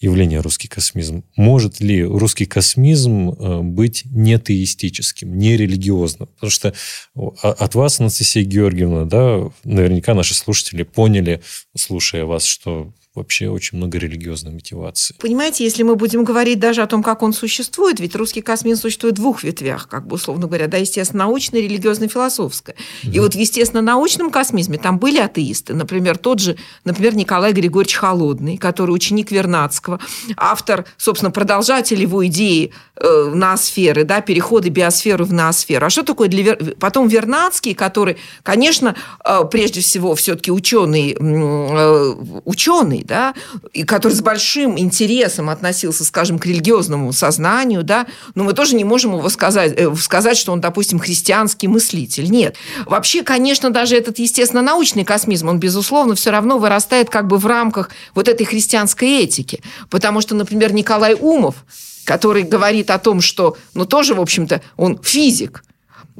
[0.00, 1.24] явление русский космизм.
[1.36, 6.28] Может ли русский космизм э, быть нетеистическим, нерелигиозным?
[6.28, 6.74] Потому что
[7.14, 11.42] от вас, Анастасия Георгиевна, да, наверняка наши слушатели поняли,
[11.76, 15.16] слушая вас, что вообще очень много религиозной мотивации.
[15.18, 19.14] Понимаете, если мы будем говорить даже о том, как он существует, ведь русский космизм существует
[19.14, 22.76] в двух ветвях, как бы условно говоря, да, естественно-научная, религиозно-философская.
[22.76, 23.12] Mm-hmm.
[23.12, 28.56] И вот в естественно-научном космизме там были атеисты, например, тот же, например, Николай Григорьевич Холодный,
[28.56, 29.98] который ученик Вернадского,
[30.36, 35.86] автор, собственно, продолжатель его идеи э, ноосферы, да, переходы биосферы в ноосферу.
[35.86, 36.56] А что такое для...
[36.78, 38.94] Потом Вернадский, который, конечно,
[39.24, 43.34] э, прежде всего все-таки ученый, э, ученый, да,
[43.72, 48.84] и который с большим интересом относился, скажем, к религиозному сознанию, да, но мы тоже не
[48.84, 52.30] можем его сказать, э, сказать, что он, допустим, христианский мыслитель.
[52.30, 52.56] Нет.
[52.86, 57.46] Вообще, конечно, даже этот, естественно, научный космизм, он, безусловно, все равно вырастает как бы в
[57.46, 59.62] рамках вот этой христианской этики.
[59.88, 61.56] Потому что, например, Николай Умов,
[62.04, 65.62] который говорит о том, что, ну, тоже, в общем-то, он физик,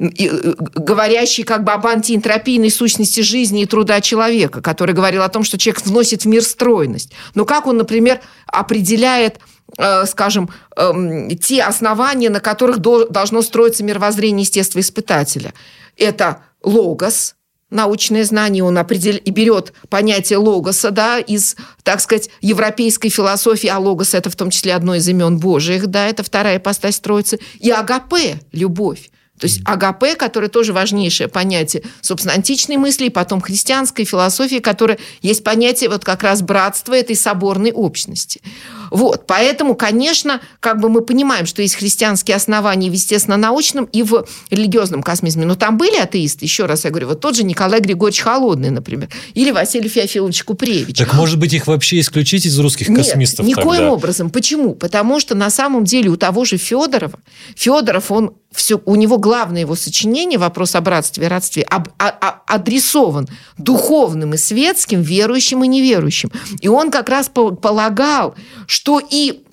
[0.01, 5.59] говорящий как бы об антиэнтропийной сущности жизни и труда человека, который говорил о том, что
[5.59, 7.11] человек вносит в мир стройность.
[7.35, 9.39] Но как он, например, определяет
[9.77, 15.53] э, скажем, эм, те основания, на которых должно строиться мировоззрение естествоиспытателя.
[15.97, 17.35] Это логос,
[17.69, 19.15] научное знание, он определ...
[19.15, 24.49] и берет понятие логоса да, из, так сказать, европейской философии, а логос– это в том
[24.49, 29.11] числе одно из имен Божьих, да, это вторая ипостась Троицы, и агапе– любовь.
[29.41, 35.43] То есть АГП, которое тоже важнейшее понятие, собственно, античной мысли, потом христианской философии, которая есть
[35.43, 38.39] понятие вот как раз братства этой соборной общности.
[38.91, 44.27] Вот, поэтому, конечно, как бы мы понимаем, что есть христианские основания в естественно-научном и в
[44.51, 45.45] религиозном космизме.
[45.45, 49.09] Но там были атеисты, еще раз я говорю, вот тот же Николай Григорьевич Холодный, например,
[49.33, 50.97] или Василий Феофилович Купревич.
[50.99, 53.91] Так, может быть, их вообще исключить из русских Нет, космистов никоим тогда?
[53.91, 54.29] образом.
[54.29, 54.75] Почему?
[54.75, 57.17] Потому что на самом деле у того же Федорова,
[57.55, 62.09] Федоров, он все, у него главное его сочинение «Вопрос о братстве и родстве» об, а,
[62.09, 66.31] а, адресован духовным и светским, верующим и неверующим.
[66.59, 68.35] И он как раз полагал,
[68.67, 69.43] что и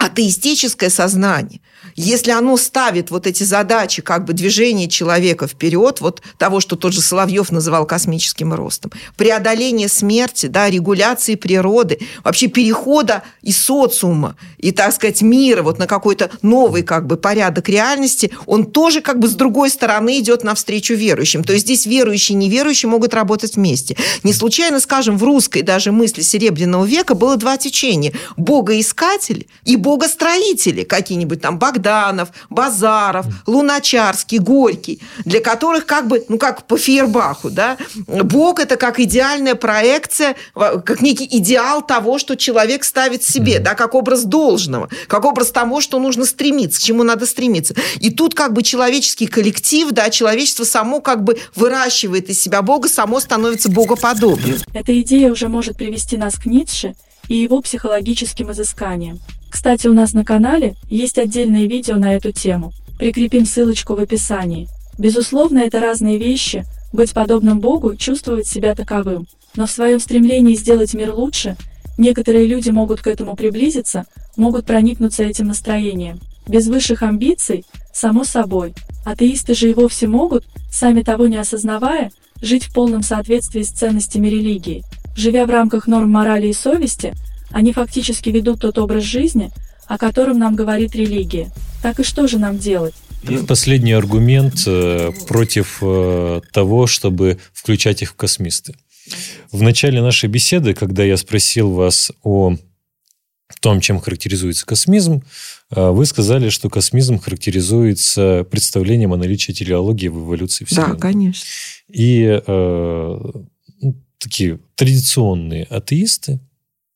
[0.00, 1.60] атеистическое сознание,
[2.00, 6.92] если оно ставит вот эти задачи как бы движения человека вперед, вот того, что тот
[6.92, 14.72] же Соловьев называл космическим ростом, преодоление смерти, да, регуляции природы, вообще перехода из социума и,
[14.72, 19.28] так сказать, мира вот на какой-то новый как бы порядок реальности, он тоже как бы
[19.28, 21.44] с другой стороны идет навстречу верующим.
[21.44, 23.96] То есть здесь верующие и неверующие могут работать вместе.
[24.22, 28.12] Не случайно, скажем, в русской даже мысли Серебряного века было два течения.
[28.36, 31.58] Богоискатели и богостроители, какие-нибудь там
[31.90, 37.76] Богданов, Базаров, Луначарский, Горький, для которых как бы, ну как по Фейербаху, да,
[38.06, 43.94] Бог это как идеальная проекция, как некий идеал того, что человек ставит себе, да, как
[43.94, 47.74] образ должного, как образ того, что нужно стремиться, к чему надо стремиться.
[48.00, 52.88] И тут как бы человеческий коллектив, да, человечество само как бы выращивает из себя Бога,
[52.88, 54.58] само становится богоподобным.
[54.72, 56.94] Эта идея уже может привести нас к Ницше
[57.30, 59.20] и его психологическим изысканиям.
[59.48, 62.72] Кстати, у нас на канале есть отдельное видео на эту тему.
[62.98, 64.68] Прикрепим ссылочку в описании.
[64.98, 66.64] Безусловно, это разные вещи.
[66.92, 69.28] Быть подобным Богу, чувствовать себя таковым.
[69.54, 71.56] Но в своем стремлении сделать мир лучше,
[71.98, 76.18] некоторые люди могут к этому приблизиться, могут проникнуться этим настроением.
[76.48, 78.74] Без высших амбиций, само собой.
[79.06, 82.10] Атеисты же и вовсе могут, сами того не осознавая,
[82.42, 84.82] жить в полном соответствии с ценностями религии.
[85.20, 87.12] Живя в рамках норм морали и совести,
[87.50, 89.50] они фактически ведут тот образ жизни,
[89.86, 91.52] о котором нам говорит религия.
[91.82, 92.94] Так и что же нам делать?
[93.46, 98.74] Последний аргумент э, против э, того, чтобы включать их в космисты.
[99.52, 102.56] В начале нашей беседы, когда я спросил вас о
[103.60, 105.22] том, чем характеризуется космизм,
[105.70, 110.94] э, вы сказали, что космизм характеризуется представлением о наличии телеологии в эволюции Вселенной.
[110.94, 111.44] Да, конечно.
[111.92, 113.18] И э,
[114.20, 116.38] такие традиционные атеисты,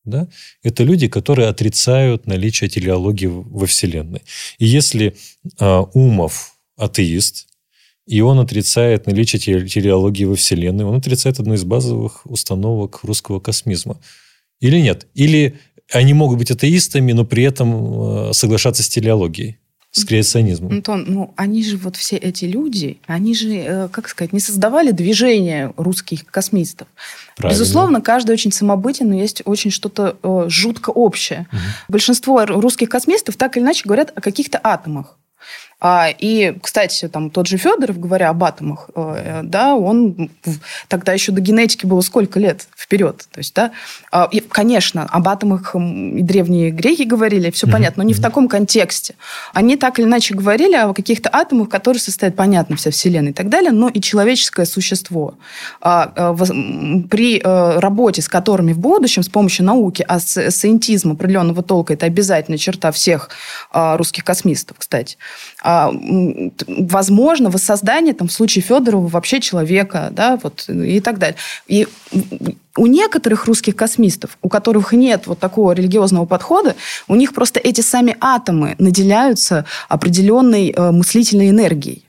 [0.04, 0.28] да,
[0.62, 4.22] это люди, которые отрицают наличие телеологии во Вселенной.
[4.58, 5.16] И если
[5.58, 7.48] э, Умов атеист,
[8.06, 13.98] и он отрицает наличие телеологии во Вселенной, он отрицает одну из базовых установок русского космизма.
[14.60, 15.06] Или нет?
[15.14, 15.58] Или
[15.90, 19.58] они могут быть атеистами, но при этом э, соглашаться с телеологией?
[19.94, 20.72] С креационизмом.
[20.72, 24.90] Антон, ну они же вот все эти люди, они же, э, как сказать, не создавали
[24.90, 26.88] движение русских космистов.
[27.36, 27.56] Правильно.
[27.56, 31.46] Безусловно, каждый очень самобытен, но есть очень что-то э, жутко общее.
[31.52, 31.60] Угу.
[31.90, 35.16] Большинство русских космистов так или иначе говорят о каких-то атомах.
[35.86, 40.30] А, и, кстати, там тот же Федоров, говоря об атомах, э, да, он
[40.88, 43.26] тогда еще до генетики было сколько лет вперед.
[43.30, 43.70] То есть, да,
[44.10, 47.70] а, и, конечно, об атомах и древние греки говорили, все mm-hmm.
[47.70, 49.14] понятно, но не в таком контексте.
[49.52, 53.50] Они так или иначе говорили о каких-то атомах, которые состоят, понятно, вся Вселенная и так
[53.50, 55.34] далее, но и человеческое существо.
[55.82, 61.62] А, а, при э, работе с которыми в будущем с помощью науки, а сcientизм определенного
[61.62, 63.28] толка, это обязательная черта всех
[63.70, 65.18] русских космистов, кстати,
[66.66, 71.36] возможно воссоздание там, в случае Федорова вообще человека, да, вот, и так далее.
[71.66, 71.86] И
[72.76, 76.74] у некоторых русских космистов, у которых нет вот такого религиозного подхода,
[77.08, 82.03] у них просто эти сами атомы наделяются определенной э, мыслительной энергией.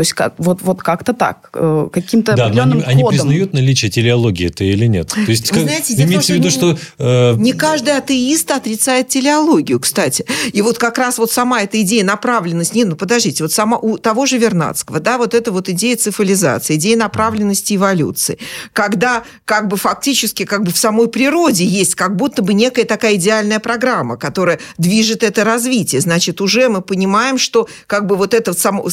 [0.00, 3.52] То есть как, вот, вот как-то так, э, каким-то да, определенным но они, они признают
[3.52, 5.08] наличие телеологии это или нет?
[5.08, 6.78] То есть, Вы как, знаете, имеется в виду, что...
[6.96, 7.34] Э...
[7.36, 10.24] Не каждый атеист отрицает телеологию, кстати.
[10.54, 12.78] И вот как раз вот сама эта идея направленности...
[12.78, 16.76] Не, ну подождите, вот сама у того же Вернадского, да, вот эта вот идея цифализации,
[16.76, 18.38] идея направленности эволюции,
[18.72, 23.16] когда как бы фактически как бы в самой природе есть как будто бы некая такая
[23.16, 26.00] идеальная программа, которая движет это развитие.
[26.00, 28.88] Значит, уже мы понимаем, что как бы вот это само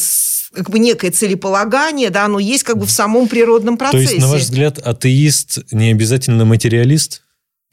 [0.57, 4.05] как бы некое целеполагание, да, оно есть как бы в самом природном процессе.
[4.05, 7.21] То есть, на ваш взгляд, атеист не обязательно материалист?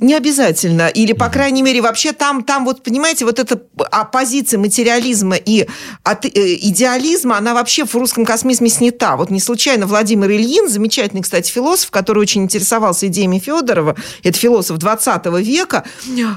[0.00, 0.88] Не обязательно.
[0.88, 5.68] Или, по крайней мере, вообще там, там вот, понимаете, вот эта оппозиция материализма и
[6.02, 9.16] от, э, идеализма, она вообще в русском космизме снята.
[9.16, 14.78] Вот не случайно Владимир Ильин, замечательный, кстати, философ, который очень интересовался идеями Федорова, это философ
[14.78, 15.84] 20 века,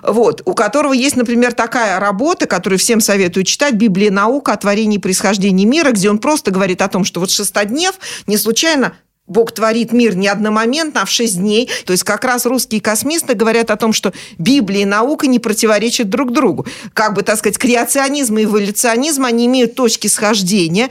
[0.04, 4.98] вот, у которого есть, например, такая работа, которую всем советую читать, «Библия наука о творении
[4.98, 7.96] и происхождении мира», где он просто говорит о том, что вот шестоднев
[8.28, 8.94] не случайно
[9.28, 11.70] Бог творит мир не одномоментно, а в шесть дней.
[11.86, 16.10] То есть как раз русские космисты говорят о том, что Библия и наука не противоречат
[16.10, 16.66] друг другу.
[16.94, 20.90] Как бы, так сказать, креационизм и эволюционизм, они имеют точки схождения.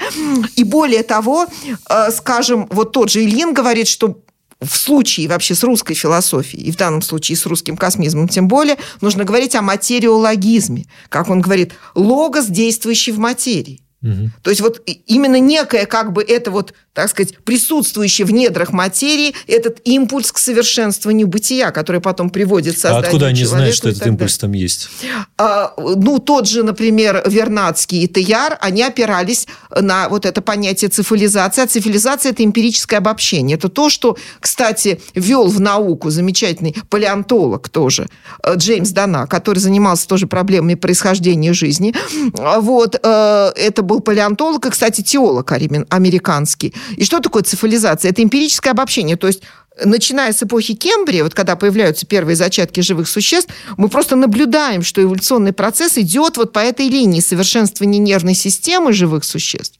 [0.55, 1.47] И более того,
[1.89, 4.19] э, скажем, вот тот же Ильин говорит, что
[4.61, 8.77] в случае вообще с русской философией, и в данном случае с русским космизмом тем более,
[9.01, 10.87] нужно говорить о материологизме.
[11.09, 13.83] Как он говорит, логос, действующий в материи.
[14.07, 14.31] Угу.
[14.43, 19.35] То есть вот именно некое как бы это вот так сказать, присутствующий в недрах материи,
[19.47, 23.91] этот импульс к совершенствованию бытия, который потом приводит к созданию А откуда они знают, что
[23.91, 24.89] этот импульс там есть?
[25.37, 31.65] А, ну, тот же, например, Вернадский и Теяр, они опирались на вот это понятие цифализации.
[31.65, 33.59] А цифализация– это эмпирическое обобщение.
[33.59, 38.09] Это то, что, кстати, вел в науку замечательный палеонтолог тоже,
[38.43, 41.95] э, Джеймс Дана, который занимался тоже проблемами происхождения жизни.
[42.33, 46.75] Вот, э, это был палеонтолог и, кстати, теолог американский.
[46.97, 48.11] И что такое цифализация?
[48.11, 49.17] Это эмпирическое обобщение.
[49.17, 49.43] То есть
[49.85, 55.03] начиная с эпохи Кембрия, вот когда появляются первые зачатки живых существ, мы просто наблюдаем, что
[55.03, 59.79] эволюционный процесс идет вот по этой линии совершенствования нервной системы живых существ.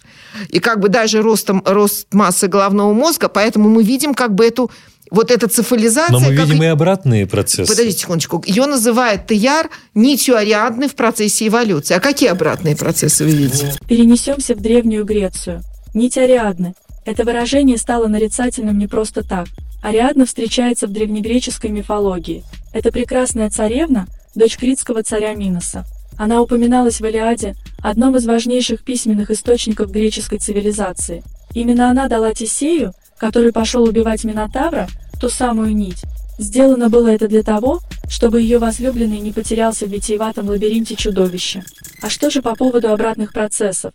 [0.49, 4.71] И как бы даже ростом, рост массы головного мозга, поэтому мы видим как бы эту
[5.11, 6.13] вот эта цифализация...
[6.13, 7.71] Но мы видим и обратные процессы.
[7.71, 8.43] Подождите секундочку.
[8.47, 11.95] Ее называют Теяр нитью Ариадны в процессе эволюции.
[11.95, 13.75] А какие обратные процессы вы видите?
[13.89, 15.63] Перенесемся в Древнюю Грецию.
[15.95, 16.75] Нить Ариадны
[17.07, 19.47] это выражение стало нарицательным не просто так.
[19.81, 22.43] Ариадна встречается в древнегреческой мифологии.
[22.73, 25.85] Это прекрасная царевна, дочь критского царя Миноса.
[26.19, 31.23] Она упоминалась в Илиаде, одном из важнейших письменных источников греческой цивилизации.
[31.55, 34.89] Именно она дала Тесею, который пошел убивать Минотавра,
[35.21, 36.03] ту самую нить.
[36.39, 41.65] Сделано было это для того, чтобы ее возлюбленный не потерялся в витиеватом лабиринте чудовища.
[42.03, 43.93] А что же по поводу обратных процессов?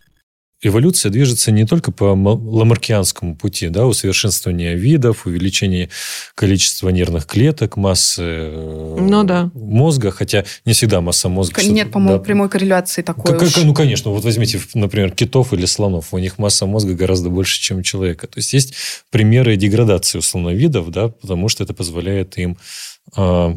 [0.62, 5.90] Эволюция движется не только по ламаркианскому пути, да, усовершенствования видов, увеличения
[6.34, 9.50] количества нервных клеток, массы э, ну, да.
[9.54, 11.62] мозга, хотя не всегда масса мозга...
[11.64, 13.56] Нет, по-моему, да, прямой корреляции такой как, уж.
[13.56, 14.10] Ну, конечно.
[14.12, 16.14] Вот возьмите, например, китов или слонов.
[16.14, 18.28] У них масса мозга гораздо больше, чем у человека.
[18.28, 18.74] То есть, есть
[19.10, 22.56] примеры деградации, условно, видов, да, потому что это позволяет им
[23.16, 23.56] э,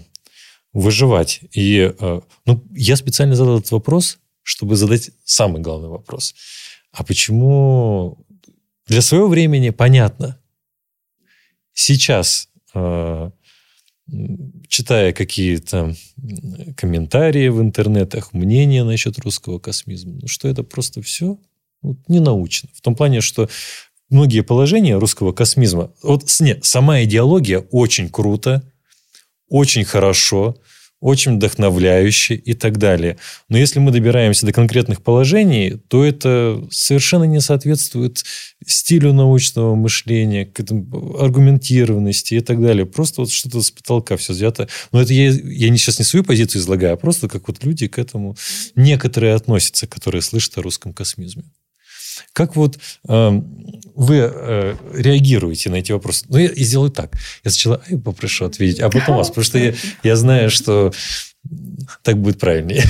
[0.74, 1.42] выживать.
[1.54, 6.34] И э, ну, я специально задал этот вопрос, чтобы задать самый главный вопрос–
[6.96, 8.18] а почему
[8.88, 10.40] для своего времени понятно.
[11.74, 13.32] Сейчас, э,
[14.70, 15.94] читая какие-то
[16.78, 21.38] комментарии в интернетах, мнения насчет русского космизма, ну, что это просто все
[21.82, 22.70] ну, не научно.
[22.74, 23.50] В том плане, что
[24.10, 28.64] многие положения русского космизма, вот нет, сама идеология очень круто,
[29.50, 30.56] очень хорошо,
[31.02, 33.18] очень вдохновляюще и так далее.
[33.50, 38.24] Но если мы добираемся до конкретных положений, то это совершенно не соответствует
[38.66, 42.86] стилю научного мышления, к этому аргументированности и так далее.
[42.86, 44.68] Просто вот что-то с потолка все взято.
[44.92, 47.88] Но это я, я не, сейчас не свою позицию излагаю, а просто как вот люди
[47.88, 48.36] к этому
[48.76, 51.44] некоторые относятся, которые слышат о русском космизме.
[52.36, 52.78] Как вот
[53.08, 53.42] э,
[53.96, 56.26] вы э, реагируете на эти вопросы?
[56.28, 57.14] Ну, я, я сделаю так.
[57.46, 59.74] Я сначала Ай, попрошу ответить, а потом вас, потому что я,
[60.04, 60.92] я знаю, что
[62.02, 62.84] так будет правильнее.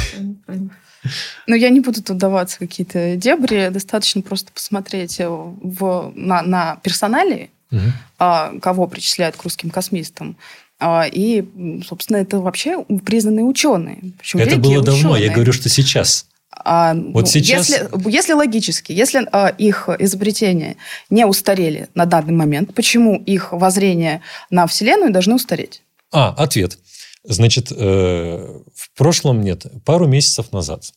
[1.46, 3.70] Ну, я не буду тут даваться какие-то дебри.
[3.70, 8.60] Достаточно просто посмотреть в, на, на персоналии, угу.
[8.60, 10.38] кого причисляют к русским космистам.
[10.80, 11.44] А, и,
[11.88, 14.14] собственно, это вообще признанные ученые.
[14.18, 15.28] Причем это было давно, ученые.
[15.28, 16.26] я говорю, что сейчас.
[16.64, 17.70] А, вот ну, сейчас...
[17.70, 20.78] Если, если логически, если а, их изобретения
[21.10, 25.84] не устарели на данный момент, почему их воззрение на Вселенную должны устареть?
[26.12, 26.78] А, ответ.
[27.24, 30.94] Значит, э, в прошлом нет, пару месяцев назад.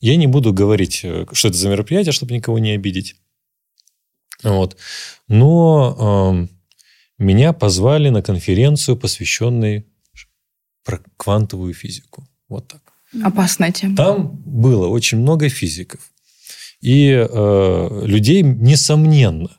[0.00, 3.16] Я не буду говорить, э, что это за мероприятие, чтобы никого не обидеть.
[4.42, 4.76] Вот.
[5.28, 9.84] Но э, меня позвали на конференцию, посвященную
[10.84, 12.26] про квантовую физику.
[12.48, 12.91] Вот так.
[13.22, 13.96] Опасная тема.
[13.96, 16.00] Там было очень много физиков.
[16.80, 19.50] И э, людей, несомненно,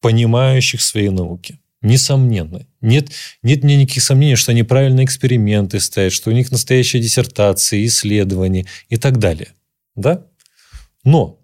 [0.00, 1.58] понимающих свои науки.
[1.80, 2.66] Несомненно.
[2.80, 3.10] Нет,
[3.42, 8.66] нет мне никаких сомнений, что они правильные эксперименты ставят, что у них настоящие диссертации, исследования
[8.88, 9.48] и так далее.
[9.94, 10.24] Да?
[11.04, 11.40] Но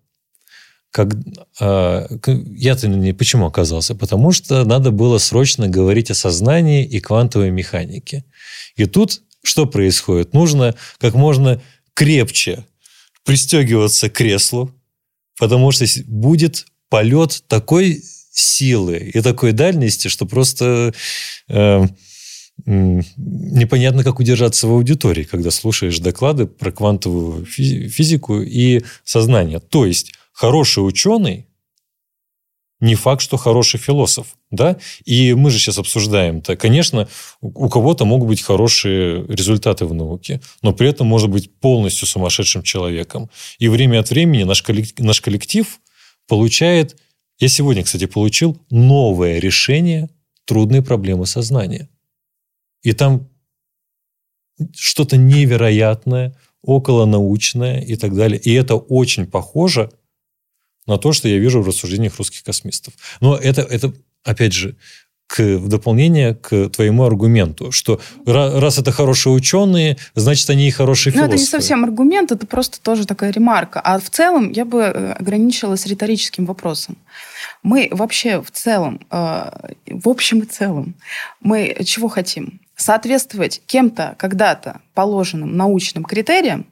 [0.90, 1.14] как,
[1.60, 2.06] э,
[2.56, 3.94] я-то не почему оказался?
[3.94, 8.24] Потому что надо было срочно говорить о сознании и квантовой механике.
[8.76, 10.34] И тут что происходит?
[10.34, 11.60] Нужно как можно
[11.94, 12.64] крепче
[13.24, 14.74] пристегиваться к креслу,
[15.38, 20.94] потому что будет полет такой силы и такой дальности, что просто
[21.48, 21.86] э,
[22.66, 29.60] непонятно, как удержаться в аудитории, когда слушаешь доклады про квантовую физику и сознание.
[29.60, 31.47] То есть хороший ученый
[32.80, 34.36] не факт, что хороший философ.
[34.50, 34.76] Да?
[35.04, 37.08] И мы же сейчас обсуждаем то Конечно,
[37.40, 42.62] у кого-то могут быть хорошие результаты в науке, но при этом может быть полностью сумасшедшим
[42.62, 43.30] человеком.
[43.58, 45.80] И время от времени наш коллектив, наш коллектив
[46.26, 46.96] получает
[47.38, 50.08] я сегодня, кстати, получил новое решение
[50.44, 51.88] трудной проблемы сознания.
[52.82, 53.28] И там
[54.74, 58.40] что-то невероятное, околонаучное и так далее.
[58.40, 59.90] И это очень похоже
[60.88, 62.94] на то, что я вижу в рассуждениях русских космистов.
[63.20, 63.92] Но это, это
[64.24, 64.76] опять же,
[65.28, 71.12] к, в дополнение к твоему аргументу, что раз это хорошие ученые, значит, они и хорошие
[71.12, 71.28] философы.
[71.28, 73.80] Ну, это не совсем аргумент, это просто тоже такая ремарка.
[73.80, 76.96] А в целом я бы э, ограничилась риторическим вопросом.
[77.62, 79.50] Мы вообще в целом, э,
[79.86, 80.94] в общем и целом,
[81.40, 82.60] мы чего хотим?
[82.74, 86.64] Соответствовать кем-то когда-то положенным научным критериям,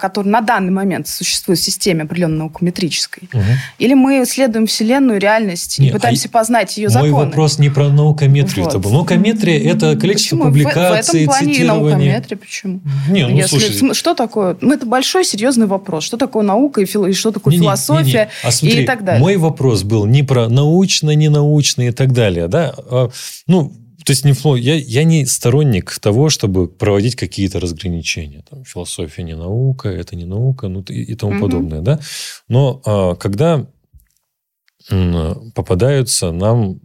[0.00, 3.42] который на данный момент существует в системе определенной наукометрической, угу.
[3.78, 7.12] или мы исследуем Вселенную, реальность Нет, и пытаемся а познать ее законы.
[7.12, 8.74] Мой вопрос не про наукометрию вот.
[8.74, 8.92] это был.
[8.92, 10.50] Наукометрия– это количество почему?
[10.50, 11.90] публикаций, в, в этом плане цитирования.
[11.90, 12.38] наукометрия.
[12.38, 12.80] Почему?
[13.08, 13.94] Не, ну, Если, слушай.
[13.94, 14.56] Что такое?
[14.60, 16.04] Ну, это большой серьезный вопрос.
[16.04, 17.06] Что такое наука и, фил...
[17.06, 18.48] и что такое не, философия не, не, не.
[18.48, 19.20] А смотри, и так далее.
[19.20, 22.48] Мой вопрос был не про научно, не научно и так далее.
[22.48, 22.74] Да?
[22.90, 23.10] А,
[23.46, 23.72] ну,
[24.04, 28.44] то есть не фло, я, я не сторонник того, чтобы проводить какие-то разграничения.
[28.48, 31.42] Там, философия не наука, это не наука, ну и, и тому угу.
[31.42, 31.80] подобное.
[31.80, 32.00] Да?
[32.48, 33.66] Но а, когда
[35.54, 36.80] попадаются нам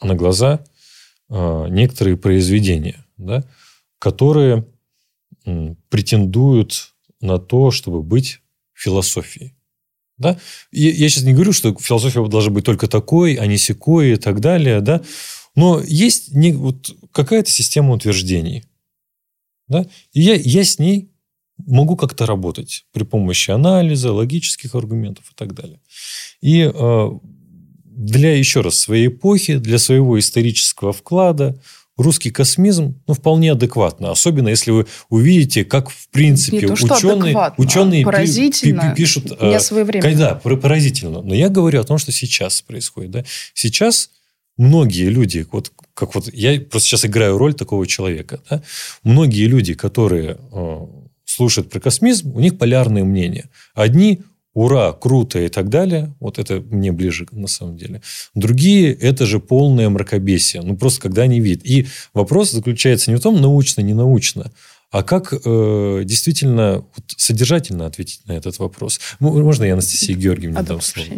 [0.00, 0.60] на глаза
[1.28, 3.44] а, некоторые произведения, да,
[3.98, 4.66] которые
[5.88, 8.40] претендуют на то, чтобы быть
[8.74, 9.54] философией.
[10.18, 10.38] Да?
[10.70, 14.16] И я сейчас не говорю, что философия должна быть только такой, а не секой и
[14.16, 14.80] так далее.
[14.80, 15.00] Да?
[15.58, 18.62] Но есть не, вот какая-то система утверждений.
[19.66, 19.86] Да?
[20.12, 21.10] И я, я с ней
[21.66, 25.80] могу как-то работать при помощи анализа, логических аргументов и так далее.
[26.40, 27.10] И э,
[27.84, 31.60] для, еще раз, своей эпохи, для своего исторического вклада
[31.96, 34.12] русский космизм ну, вполне адекватно.
[34.12, 39.42] Особенно, если вы увидите, как, в принципе, Не ученые, ученые поразительно, пи, пишут...
[39.42, 40.16] Не своевременно.
[40.16, 41.20] Да, поразительно.
[41.20, 43.10] Но я говорю о том, что сейчас происходит.
[43.10, 43.24] Да?
[43.54, 44.10] Сейчас
[44.58, 48.62] многие люди, вот как вот я просто сейчас играю роль такого человека, да,
[49.02, 50.86] многие люди, которые э,
[51.24, 53.48] слушают про космизм, у них полярные мнения.
[53.74, 54.20] Одни
[54.54, 56.14] ура, круто и так далее.
[56.20, 58.02] Вот это мне ближе на самом деле.
[58.34, 60.62] Другие– это же полное мракобесие.
[60.62, 61.64] Ну, просто когда они видят.
[61.64, 64.50] И вопрос заключается не в том, научно, не научно,
[64.90, 68.98] а как э, действительно вот, содержательно ответить на этот вопрос?
[69.20, 71.08] Можно я Анастасии Георгиевне дам слово?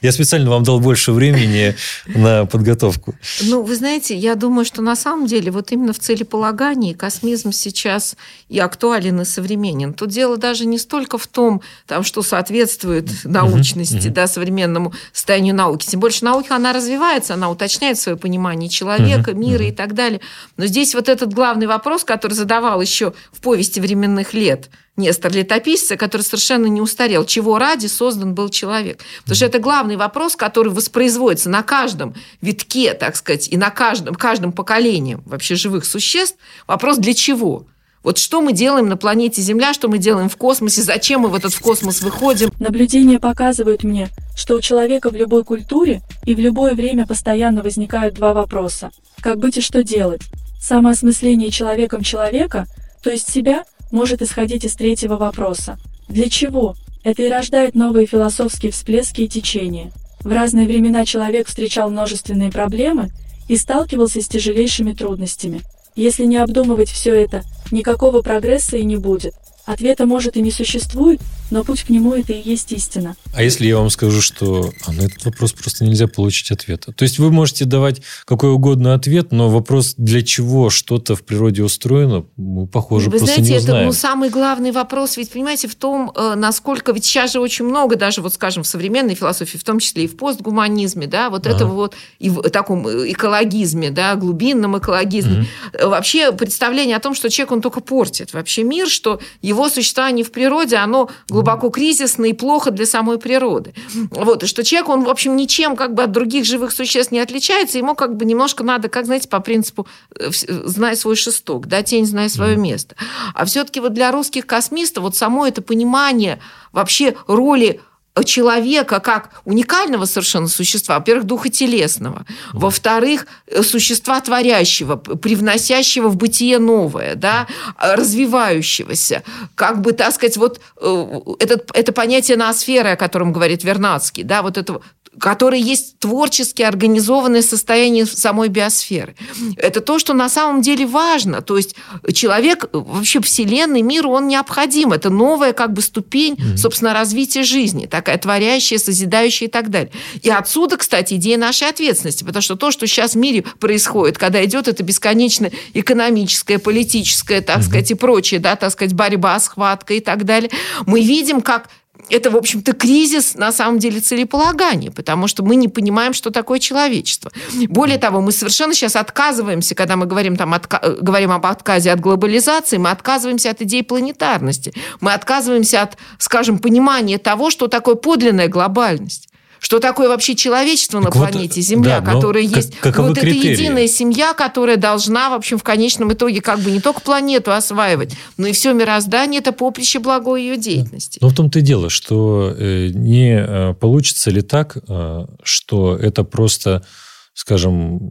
[0.00, 3.14] Я специально вам дал больше времени на подготовку.
[3.42, 8.16] Ну, вы знаете, я думаю, что на самом деле вот именно в целеполагании космизм сейчас
[8.48, 9.94] и актуален, и современен.
[9.94, 15.86] Тут дело даже не столько в том, там, что соответствует научности, да, современному состоянию науки.
[15.86, 20.20] Тем больше наука, она развивается, она уточняет свое понимание человека, мира и так далее.
[20.56, 25.96] Но здесь вот этот главный вопрос, который задавал еще в повести временных лет Нестор Летописца,
[25.96, 27.24] который совершенно не устарел.
[27.24, 29.00] Чего ради создан был человек?
[29.22, 34.14] Потому что это главный вопрос, который воспроизводится на каждом витке, так сказать, и на каждом,
[34.14, 36.36] каждом поколении вообще живых существ.
[36.66, 37.66] Вопрос для чего?
[38.02, 41.34] Вот что мы делаем на планете Земля, что мы делаем в космосе, зачем мы в
[41.34, 42.50] этот в космос выходим.
[42.58, 48.14] Наблюдения показывают мне, что у человека в любой культуре и в любое время постоянно возникают
[48.14, 48.90] два вопроса.
[49.20, 50.22] Как быть и что делать?
[50.60, 52.66] Самоосмысление человеком человека,
[53.02, 55.78] то есть себя, может исходить из третьего вопроса.
[56.08, 56.76] Для чего?
[57.04, 59.92] Это и рождает новые философские всплески и течения.
[60.20, 63.10] В разные времена человек встречал множественные проблемы
[63.48, 65.62] и сталкивался с тяжелейшими трудностями.
[65.96, 69.34] Если не обдумывать все это, никакого прогресса и не будет.
[69.66, 71.20] Ответа может и не существует,
[71.52, 73.14] но путь к нему это и есть истина.
[73.34, 76.92] А если я вам скажу, что а на этот вопрос просто нельзя получить ответа?
[76.92, 81.62] То есть вы можете давать какой угодно ответ, но вопрос, для чего что-то в природе
[81.62, 83.86] устроено, мы, похоже, Вы просто знаете, не это узнаем.
[83.86, 86.92] ну, самый главный вопрос, ведь, понимаете, в том, э, насколько...
[86.92, 90.08] Ведь сейчас же очень много, даже, вот скажем, в современной философии, в том числе и
[90.08, 91.56] в постгуманизме, да, вот Ага.
[91.56, 97.14] этого вот, и в таком э, экологизме, да, глубинном экологизме, э, вообще представление о том,
[97.14, 102.26] что человек, он только портит вообще мир, что его существование в природе, оно глубоко кризисно
[102.26, 103.74] и плохо для самой природы.
[104.10, 107.20] Вот, и что человек, он, в общем, ничем как бы от других живых существ не
[107.20, 109.86] отличается, ему как бы немножко надо, как, знаете, по принципу
[110.18, 112.96] э, «знай свой шесток», да, тень, знай свое место.
[113.34, 116.40] А все-таки вот для русских космистов вот само это понимание
[116.72, 117.80] вообще роли
[118.24, 127.14] человека как уникального совершенно существа, во-первых, духотелесного, во-вторых, э, существа творящего, привносящего в бытие новое,
[127.14, 127.46] да,
[127.78, 129.22] э, развивающегося,
[129.54, 134.42] как бы, так сказать, вот э, этот, это понятие ноосферы, о котором говорит Вернадский, да,
[134.42, 134.82] вот этого
[135.18, 139.14] которое есть творчески организованное состояние самой биосферы.
[139.56, 141.42] Это то, что на самом деле важно.
[141.42, 141.76] То есть
[142.12, 144.92] человек, вообще Вселенной, миру, он необходим.
[144.92, 149.92] Это новая как бы ступень, собственно, развития жизни, такая творящая, созидающая и так далее.
[150.22, 154.44] И отсюда, кстати, идея нашей ответственности, потому что то, что сейчас в мире происходит, когда
[154.44, 160.00] идет это бесконечная экономическая, политическая, так сказать, и прочее, да, так сказать, борьба, схватка и
[160.00, 160.50] так далее,
[160.86, 161.68] мы видим, как
[162.08, 166.58] это, в общем-то, кризис, на самом деле, целеполагания, потому что мы не понимаем, что такое
[166.58, 167.30] человечество.
[167.68, 172.00] Более того, мы совершенно сейчас отказываемся, когда мы говорим, там, отка- говорим об отказе от
[172.00, 178.48] глобализации, мы отказываемся от идеи планетарности, мы отказываемся от, скажем, понимания того, что такое подлинная
[178.48, 179.28] глобальность.
[179.62, 183.52] Что такое вообще человечество на Так вот, планете Земля, да, которое есть вот критерии?
[183.52, 188.16] единая семья, которая должна, в общем, в конечном итоге как бы не только планету осваивать,
[188.36, 191.18] но и все мироздание, это поприще благой ее деятельности.
[191.20, 196.24] Но в том-то и дело, что э, не э, получится ли так, э, что это
[196.24, 196.84] просто,
[197.32, 198.10] скажем,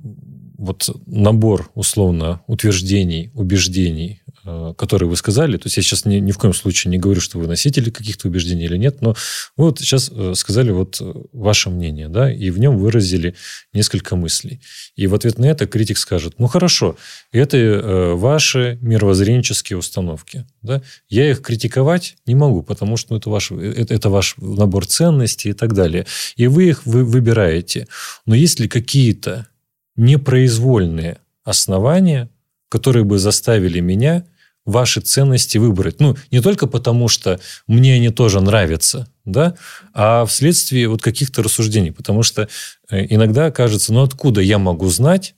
[0.58, 5.58] вот набор условно утверждений, убеждений, э, которые вы сказали.
[5.58, 8.28] То есть я сейчас ни, ни в коем случае не говорю, что вы носители каких-то
[8.28, 9.16] убеждений или нет, но
[9.58, 13.36] вы вот сейчас э, сказали вот э, ваше мнение, да, и в нем выразили
[13.74, 14.62] несколько мыслей.
[14.96, 16.98] И в ответ на это критик скажет, ну хорошо,
[17.32, 23.30] это э, ваши мировоззренческие установки, да, я их критиковать не могу, потому что ну, это,
[23.30, 26.06] ваш, это, это ваш набор ценностей и так далее.
[26.36, 27.88] И вы их вы выбираете.
[28.26, 29.48] Но есть ли какие-то
[29.96, 32.30] непроизвольные основания,
[32.72, 34.24] которые бы заставили меня
[34.66, 36.00] ваши ценности выбрать.
[36.00, 39.56] Ну, не только потому, что мне они тоже нравятся, да,
[39.94, 41.92] а вследствие вот каких-то рассуждений.
[41.92, 42.48] Потому что
[42.90, 45.36] э, иногда кажется, ну, откуда я могу знать,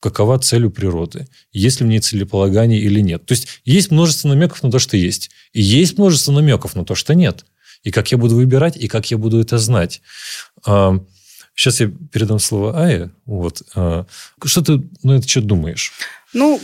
[0.00, 3.24] какова цель у природы, есть ли в ней целеполагание или нет.
[3.24, 5.30] То есть есть множество намеков на то, что есть.
[5.52, 7.44] И есть множество намеков на то, что нет.
[7.84, 10.02] И как я буду выбирать, и как я буду это знать.
[11.54, 13.10] Сейчас я передам слово Ае.
[13.26, 13.62] Вот.
[13.76, 14.04] А,
[14.44, 15.92] Что ты на этот счет думаешь?
[16.32, 16.60] Ну,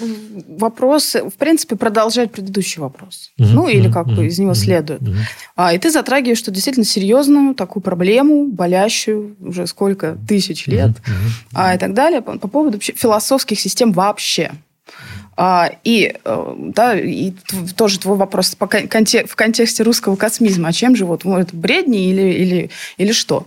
[0.48, 3.30] вопрос, в принципе, продолжает предыдущий вопрос.
[3.38, 5.00] Мгм, ну, или как бы мгм, из него мгм, следует.
[5.00, 5.18] мгм.
[5.54, 11.30] А, и ты затрагиваешь, что действительно серьезную такую проблему, болящую уже сколько тысяч лет, мгм.
[11.54, 14.50] а, и так далее, по, по поводу философских систем вообще.
[15.36, 17.32] А, и, э, да, и
[17.76, 20.68] тоже твой вопрос по кон- конте- в контексте русского космизма.
[20.68, 23.46] А чем же вот ну, это бредни или, или, или что?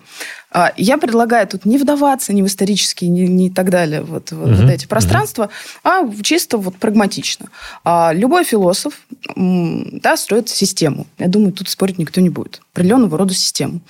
[0.54, 4.49] А, Я предлагаю тут не вдаваться ни в исторические, ни, ни так далее, вот, вот
[4.49, 5.49] Мгм, эти пространства,
[5.84, 7.47] а чисто вот прагматично.
[7.84, 8.93] А, Любой философ
[9.36, 11.08] да, строит систему.
[11.18, 12.62] Я думаю, тут спорить никто не будет.
[12.74, 13.82] Определенного рода систему.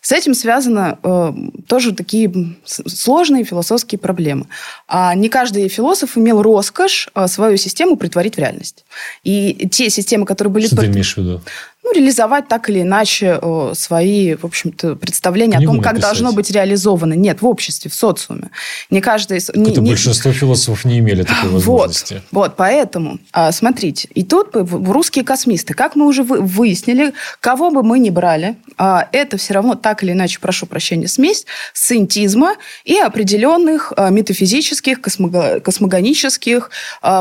[0.00, 1.32] С этим связаны э,
[1.66, 2.32] тоже такие
[2.64, 4.46] сложные философские проблемы.
[4.86, 8.84] А не каждый философ имел роскошь э, свою систему притворить в реальность.
[9.24, 10.66] И те системы, которые были...
[10.66, 11.40] Что ты имеешь в виду?
[11.84, 16.10] Ну, реализовать так или иначе э, свои, в общем-то, представления Книгу о том, как написать.
[16.18, 17.14] должно быть реализовано.
[17.14, 18.50] Нет, в обществе, в социуме.
[18.90, 19.40] Не каждый...
[19.54, 22.22] не- не- большинство философов не имели такой вот, возможности.
[22.30, 27.82] вот, поэтому, а, смотрите, и тут русские космисты, как мы уже вы- выяснили, кого бы
[27.82, 32.54] мы ни брали, а, это все равно так или иначе, прошу прощения, смесь сcientизма
[32.84, 36.70] и определенных а, метафизических, космого- космогонических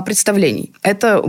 [0.05, 0.71] представлений.
[0.83, 1.23] Это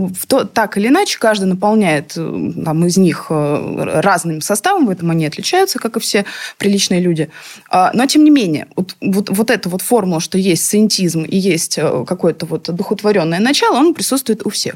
[0.53, 5.25] так или иначе каждый наполняет э, там, из них э, разным составом, в этом они
[5.25, 6.25] отличаются, как и все
[6.57, 7.29] приличные люди.
[7.69, 11.37] А, Но, тем не менее, вот, вот, вот эта вот формула, что есть сcientизм и
[11.37, 14.75] есть э, какое-то вот одухотворенное начало, он присутствует у всех.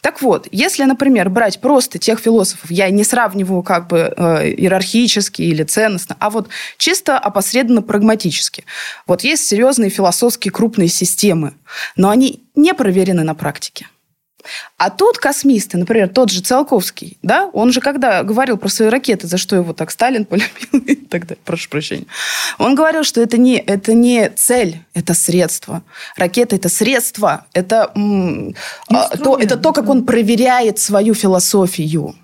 [0.00, 5.42] Так вот, если, например, брать просто тех философов, я не сравниваю как бы э, иерархически
[5.42, 8.64] или ценностно, а вот чисто опосредованно прагматически.
[9.06, 11.54] Вот есть серьезные философские крупные системы,
[11.96, 13.86] но они не проверены на практике.
[14.76, 19.26] А тут космисты, например, тот же Циолковский, да, он же когда говорил про свои ракеты,
[19.26, 22.06] за что его так Сталин полюбил и так далее, прошу прощения,
[22.58, 25.82] он говорил, что это не, это не цель, это средство.
[26.16, 27.90] Ракета– это средство, это,
[28.88, 32.14] а, то, это то, как он проверяет свою философию.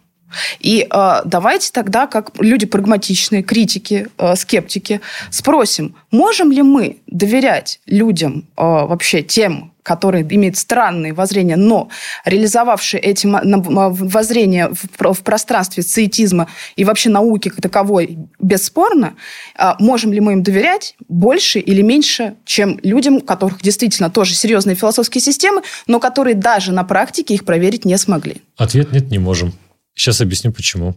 [0.60, 5.00] И э, давайте тогда, как люди прагматичные, критики, э, скептики,
[5.30, 11.90] спросим, можем ли мы доверять людям э, вообще тем, которые имеют странные воззрения, но
[12.24, 19.14] реализовавшие эти воззрения в, про- в пространстве сциентизма и вообще науки как таковой бесспорно,
[19.56, 24.34] э, можем ли мы им доверять больше или меньше, чем людям, у которых действительно тоже
[24.34, 28.40] серьезные философские системы, но которые даже на практике их проверить не смогли?
[28.56, 29.52] Ответ нет, не можем.
[29.94, 30.96] Сейчас объясню, почему.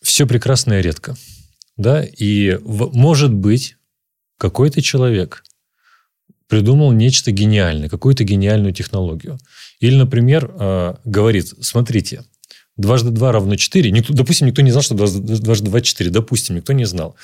[0.00, 1.16] Все прекрасно и редко.
[1.76, 2.02] Да?
[2.02, 3.76] И может быть,
[4.38, 5.44] какой-то человек
[6.52, 9.38] придумал нечто гениальное, какую-то гениальную технологию.
[9.80, 12.24] Или, например, э, говорит, смотрите,
[12.76, 13.90] дважды два равно 4.
[13.90, 16.10] Никто, допустим, никто не знал, что дважды два 4.
[16.10, 17.16] Допустим, никто не знал.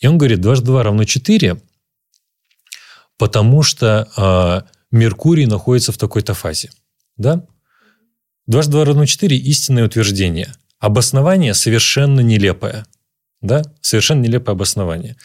[0.00, 1.62] И он говорит, дважды два равно 4,
[3.18, 6.70] потому что э, Меркурий находится в такой-то фазе.
[7.16, 7.46] Да?
[8.48, 10.52] Дважды два равно 4– истинное утверждение.
[10.80, 12.84] Обоснование совершенно нелепое.
[13.42, 13.62] Да?
[13.80, 15.16] Совершенно нелепое обоснование.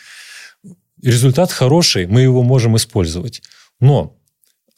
[1.02, 3.42] Результат хороший, мы его можем использовать.
[3.80, 4.18] Но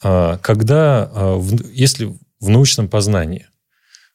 [0.02, 1.42] а, когда, а,
[1.72, 3.46] если в научном познании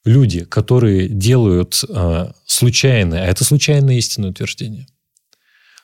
[0.04, 4.88] люди, которые делают а, случайное, а это случайное истинное утверждение,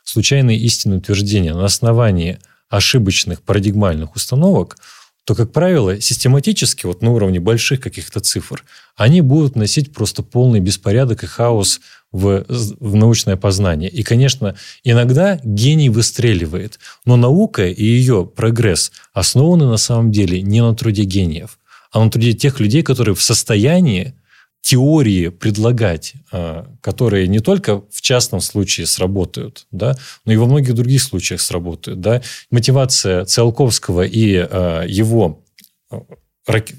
[0.04, 4.78] случайные истинные утверждения на основании ошибочных парадигмальных установок,
[5.26, 8.64] то, как правило, систематически, вот на уровне больших каких-то цифр,
[8.96, 11.80] они будут носить просто полный беспорядок и хаос
[12.12, 13.90] в, в научное познание.
[13.90, 20.62] И, конечно, иногда гений выстреливает, но наука и ее прогресс основаны на самом деле не
[20.62, 21.60] на труде гениев,
[21.92, 24.16] а на труде тех людей, которые в состоянии
[24.62, 30.76] теории предлагать, а, которые не только в частном случае сработают, да, но и во многих
[30.76, 32.00] других случаях сработают.
[32.00, 32.22] Да.
[32.52, 35.44] Мотивация Циолковского и а, его
[35.90, 36.02] а,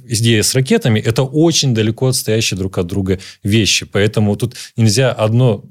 [0.07, 3.87] идея с ракетами– это очень далеко отстоящие друг от друга вещи.
[3.87, 5.65] Поэтому тут нельзя одно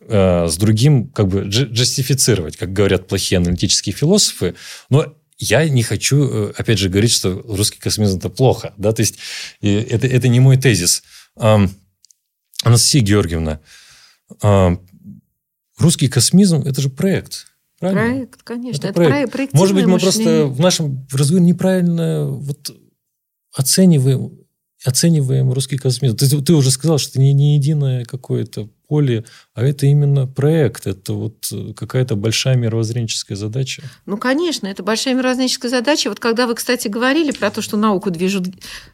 [0.00, 4.54] э, с другим как бы джастифицировать, как говорят плохие аналитические философы.
[4.90, 8.74] Но я не хочу, э, опять же, говорить, что русский космизм– это плохо.
[8.76, 8.92] Да?
[8.92, 9.18] То есть
[9.60, 11.02] и это, это не мой тезис.
[12.64, 13.60] Анастасия Георгиевна,
[15.78, 17.46] русский космизм– это же проект.
[17.78, 18.02] Правильно?
[18.02, 18.78] Проект, конечно.
[18.78, 19.32] Это Это, проект.
[19.32, 19.54] проект.
[19.54, 20.40] Может быть, мы мышление.
[20.42, 22.74] просто в нашем разговоре неправильно вот
[23.54, 24.32] оцениваем,
[24.84, 26.16] оцениваем русский космизм.
[26.16, 29.24] Ты, ты уже сказал, что это не, не единое какое-то поле,
[29.54, 33.82] а это именно проект, это вот э, какая-то большая мировоззренческая задача.
[34.06, 36.08] Ну, конечно, это большая мировоззренческая задача.
[36.08, 38.46] Вот когда вы, кстати, говорили про то, что науку движут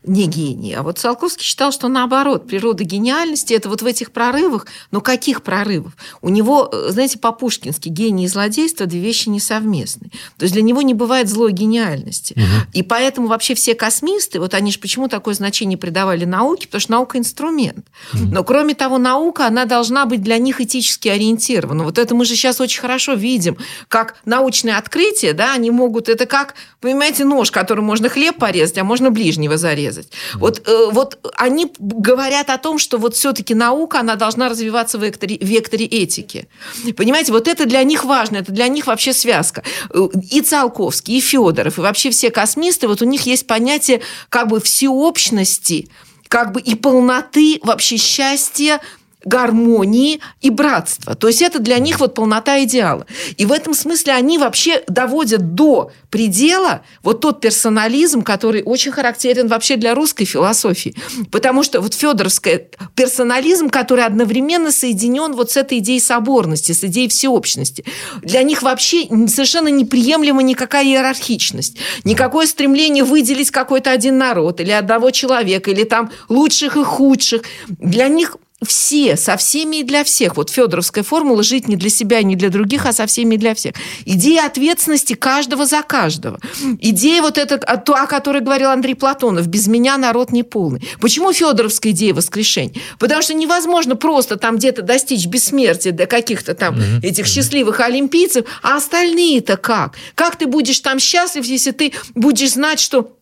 [0.02, 4.66] не гении, а вот Циолковский считал, что наоборот, природа гениальности– это вот в этих прорывах.
[4.90, 5.96] Но каких прорывов?
[6.20, 10.10] У него, э, знаете, по-пушкински гений и злодейство– две вещи несовместные.
[10.36, 12.36] То есть для него не бывает злой гениальности.
[12.72, 16.66] И поэтому вообще все космисты, вот они же почему такое значение придавали науке?
[16.66, 17.86] Потому что наука– инструмент.
[18.12, 21.84] Но кроме того, наука, она должна быть для них этически ориентирована.
[21.84, 23.56] Вот это мы же сейчас очень хорошо видим,
[23.88, 28.84] как научные открытия, да, они могут, это как, понимаете, нож, которым можно хлеб порезать, а
[28.84, 30.08] можно ближнего зарезать.
[30.34, 35.04] Вот, э, вот они говорят о том, что вот все-таки наука, она должна развиваться в
[35.04, 36.48] векторе, в векторе этики.
[36.96, 39.62] Понимаете, вот это для них важно, это для них вообще связка.
[39.90, 44.48] Э, И Циолковский, и Федоров, и вообще все космисты, вот у них есть понятие как
[44.48, 45.88] бы всеобщности,
[46.28, 48.80] как бы и полноты вообще счастья
[49.24, 51.14] гармонии и братства.
[51.14, 53.06] То есть это для них вот полнота идеала.
[53.36, 59.48] И в этом смысле они вообще доводят до предела вот тот персонализм, который очень характерен
[59.48, 60.94] вообще для русской философии.
[61.30, 67.08] Потому что вот Федоровская персонализм, который одновременно соединен вот с этой идеей соборности, с идеей
[67.08, 67.84] всеобщности.
[68.22, 75.10] Для них вообще совершенно неприемлема никакая иерархичность, никакое стремление выделить какой-то один народ или одного
[75.10, 77.42] человека, или там лучших и худших.
[77.68, 80.36] Для них все, со всеми и для всех.
[80.36, 83.54] Вот Федоровская формула «жить не для себя не для других, а со всеми и для
[83.54, 83.74] всех».
[84.04, 86.40] Идея ответственности каждого за каждого.
[86.80, 90.82] Идея вот эта, то, о которой говорил Андрей Платонов, «без меня народ не полный».
[91.00, 92.80] Почему Федоровская идея воскрешения?
[92.98, 97.02] Потому что невозможно просто там где-то достичь бессмертия до каких-то там mm-hmm.
[97.02, 99.96] этих счастливых олимпийцев, а остальные-то как?
[100.14, 103.16] Как ты будешь там счастлив, если ты будешь знать, что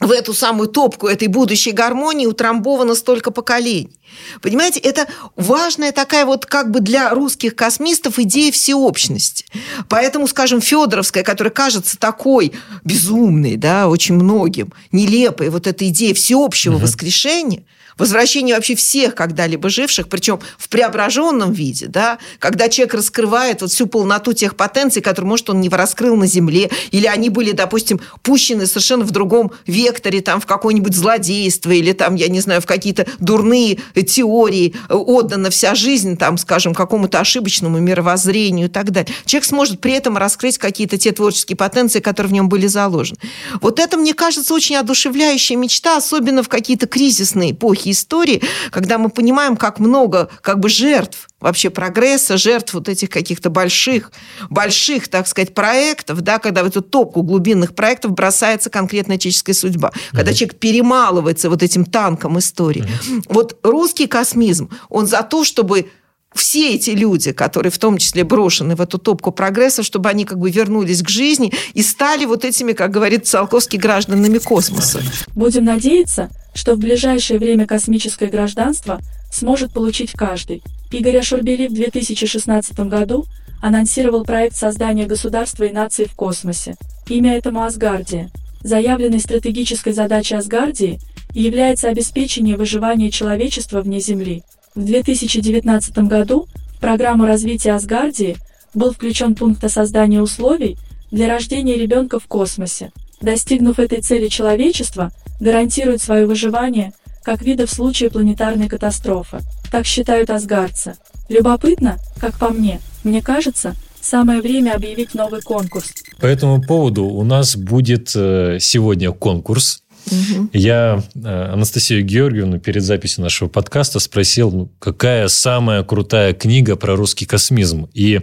[0.00, 3.92] в эту самую топку этой будущей гармонии утрамбовано столько поколений.
[4.40, 9.44] Понимаете, это важная такая вот как бы для русских космистов идея всеобщности.
[9.88, 16.76] Поэтому, скажем, Федоровская, которая кажется такой безумной, да, очень многим, нелепой, вот эта идея всеобщего
[16.76, 16.82] угу.
[16.84, 17.64] воскрешения–
[18.00, 23.86] возвращение вообще всех когда-либо живших, причем в преображенном виде, да, когда человек раскрывает вот всю
[23.86, 28.66] полноту тех потенций, которые, может, он не раскрыл на Земле, или они были, допустим, пущены
[28.66, 33.06] совершенно в другом векторе, там, в какое-нибудь злодейство, или там, я не знаю, в какие-то
[33.18, 39.14] дурные теории, отдана вся жизнь, там, скажем, какому-то ошибочному мировоззрению и так далее.
[39.26, 43.18] Человек сможет при этом раскрыть какие-то те творческие потенции, которые в нем были заложены.
[43.60, 49.10] Вот это, мне кажется, очень одушевляющая мечта, особенно в какие-то кризисные эпохи истории, когда мы
[49.10, 54.12] понимаем, как много как бы жертв вообще прогресса, жертв вот этих каких-то больших,
[54.50, 59.88] больших, так сказать, проектов, да, когда в эту топку глубинных проектов бросается конкретная человеческая судьба,
[59.88, 60.16] mm-hmm.
[60.16, 62.84] когда человек перемалывается вот этим танком истории.
[62.84, 63.22] Mm-hmm.
[63.28, 65.90] Вот русский космизм, он за то, чтобы
[66.34, 70.38] все эти люди, которые в том числе брошены в эту топку прогресса, чтобы они как
[70.38, 75.00] бы вернулись к жизни и стали вот этими, как говорит Циолковский, гражданами космоса.
[75.34, 79.00] Будем надеяться, что в ближайшее время космическое гражданство
[79.32, 80.62] сможет получить каждый.
[80.92, 83.26] Игорь Ашурбели в 2016 году
[83.60, 86.76] анонсировал проект создания государства и нации в космосе.
[87.08, 88.30] Имя этому Асгардия.
[88.62, 91.00] Заявленной стратегической задачей Асгардии
[91.32, 94.42] является обеспечение выживания человечества вне Земли–
[94.74, 96.46] в 2019 году
[96.76, 98.36] в программу развития Асгардии
[98.72, 100.78] был включен пункт о создании условий
[101.10, 102.92] для рождения ребенка в космосе.
[103.20, 105.10] Достигнув этой цели человечество
[105.40, 106.92] гарантирует свое выживание
[107.22, 109.40] как вида в случае планетарной катастрофы.
[109.70, 110.94] Так считают асгардцы.
[111.28, 115.92] Любопытно, как по мне, мне кажется, самое время объявить новый конкурс.
[116.18, 120.50] По этому поводу у нас будет э, сегодня конкурс Угу.
[120.52, 126.96] Я э, Анастасию Георгиевну перед записью нашего подкаста спросил, ну, какая самая крутая книга про
[126.96, 127.88] русский космизм.
[127.94, 128.20] И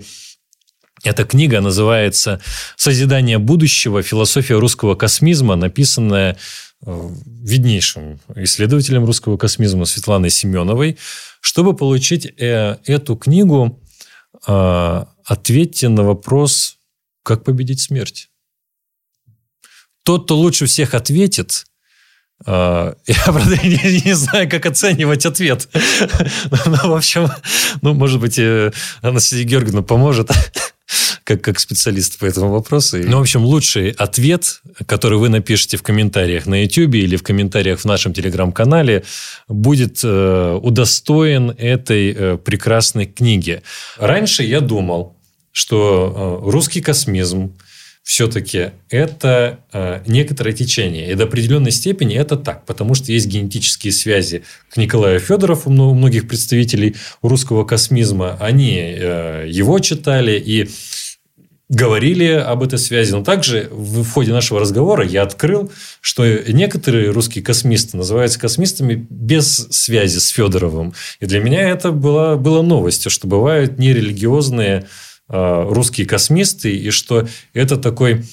[1.04, 2.42] эта книга называется
[2.76, 4.02] «Созидание будущего.
[4.02, 6.38] Философия русского космизма», написанная
[6.86, 7.10] э,
[7.44, 10.98] виднейшим исследователем русского космизма Светланой Семеновой.
[11.42, 13.82] Чтобы получить э, эту книгу,
[14.46, 16.78] ответьте на вопрос,
[17.24, 18.30] как победить смерть
[20.08, 21.66] тот, кто лучше всех ответит,
[22.46, 25.68] а, я, правда, не, не знаю, как оценивать ответ.
[26.66, 27.30] Ну, в общем,
[27.82, 28.40] ну, может быть,
[29.02, 30.32] Анастасия Георгиевна поможет
[31.26, 32.98] как, как специалист по этому вопросу.
[32.98, 37.82] Ну, в общем, лучший ответ, который вы напишите в комментариях на YouTube или в комментариях
[37.82, 39.04] в нашем телеграм-канале,
[39.50, 43.62] будет э, удостоен этой э, прекрасной книги.
[43.98, 45.18] Раньше я думал,
[45.52, 47.58] что э, русский космизм–
[48.08, 51.12] все-таки это э, некоторое течение.
[51.12, 55.94] И до определенной степени это так, потому что есть генетические связи к Николаю Федорову у
[55.94, 58.38] многих представителей русского космизма.
[58.40, 60.70] Они э, его читали и
[61.68, 63.12] говорили об этой связи.
[63.12, 69.68] Но также в ходе нашего разговора я открыл, что некоторые русские космисты называются космистами без
[69.70, 70.94] связи с Федоровым.
[71.20, 74.86] И для меня это было, было новостью, что бывают нерелигиозные
[75.30, 78.24] русские космисты, и что это такой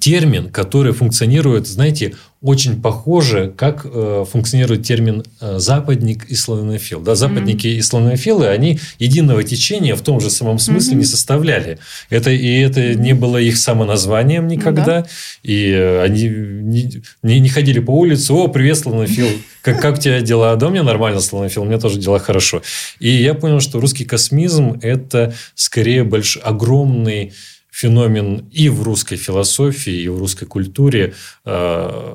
[0.00, 7.00] термин, который функционирует, знаете, очень похоже, как э, функционирует термин э, западник и славянофил.
[7.00, 7.78] Да, западники mm-hmm.
[7.78, 10.98] и славянофилы, они единого течения в том же самом смысле mm-hmm.
[10.98, 11.78] не составляли.
[12.10, 15.00] Это, и это не было их самоназванием никогда.
[15.00, 15.38] Mm-hmm.
[15.42, 15.72] И
[16.04, 19.28] они не, не, не ходили по улице, о, привет, славянофил,
[19.62, 20.54] как, как у тебя дела?
[20.56, 22.60] Да, у меня нормально, славянофил, у меня тоже дела хорошо.
[23.00, 27.32] И я понял, что русский космизм– это скорее большой, огромный
[27.74, 31.14] феномен и в русской философии, и в русской культуре,
[31.44, 32.14] э,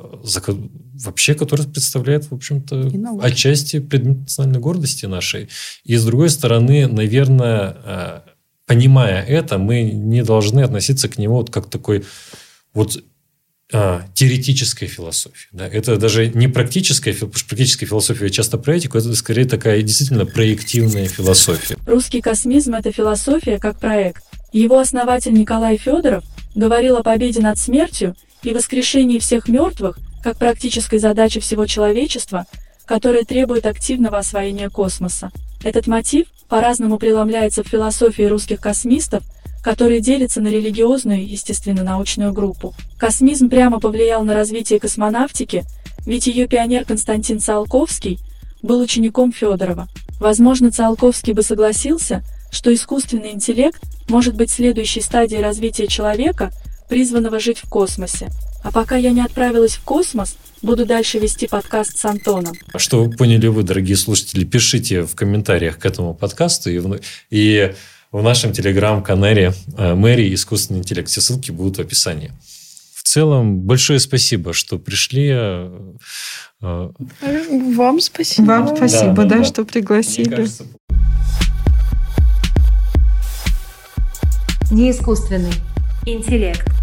[1.03, 2.89] вообще, который представляет, в общем-то,
[3.22, 5.49] отчасти предмет национальной гордости нашей.
[5.84, 8.20] И с другой стороны, наверное, э,
[8.68, 12.05] понимая это, мы не должны относиться к нему вот как такой
[12.74, 13.03] вот
[13.72, 15.49] а, теоретической философии.
[15.51, 15.68] Да?
[15.68, 20.26] Это даже не практическая, потому что практическая философия часто про этику, это скорее такая действительно
[20.26, 21.78] проективная философия.
[21.86, 24.24] Русский космизм– это философия как проект.
[24.52, 26.24] Его основатель Николай Федоров
[26.56, 32.45] говорил о победе над смертью и воскрешении всех мертвых как практической задаче всего человечества,
[32.86, 35.32] которая требует активного освоения космоса.
[35.64, 39.24] Этот мотив по-разному преломляется в философии русских космистов–
[39.62, 42.74] который делится на религиозную и естественно-научную группу.
[42.97, 45.64] Космизм прямо повлиял на развитие космонавтики,
[46.06, 48.20] ведь ее пионер Константин Циолковский
[48.62, 49.88] был учеником Федорова.
[50.20, 56.52] Возможно, Циолковский бы согласился, что искусственный интеллект может быть следующей стадией развития человека,
[56.89, 58.30] призванного жить в космосе.
[58.64, 62.56] А пока я не отправилась в космос, буду дальше вести подкаст с Антоном.
[62.74, 66.82] А что вы поняли вы, дорогие слушатели, пишите в комментариях к этому подкасту и,
[67.30, 67.74] и
[68.12, 71.10] в нашем телеграм-канале э, Мэри искусственный интеллект.
[71.10, 72.32] Все ссылки будут в описании.
[72.93, 75.30] В целом, большое спасибо, что пришли.
[75.32, 75.93] Э,
[76.62, 76.89] э,
[77.76, 78.45] Вам спасибо.
[78.45, 79.43] Вам спасибо, да, да, да.
[79.43, 80.36] что пригласили.
[80.36, 80.66] Кажется...
[84.72, 85.53] Не искусственный
[86.05, 86.79] интеллект.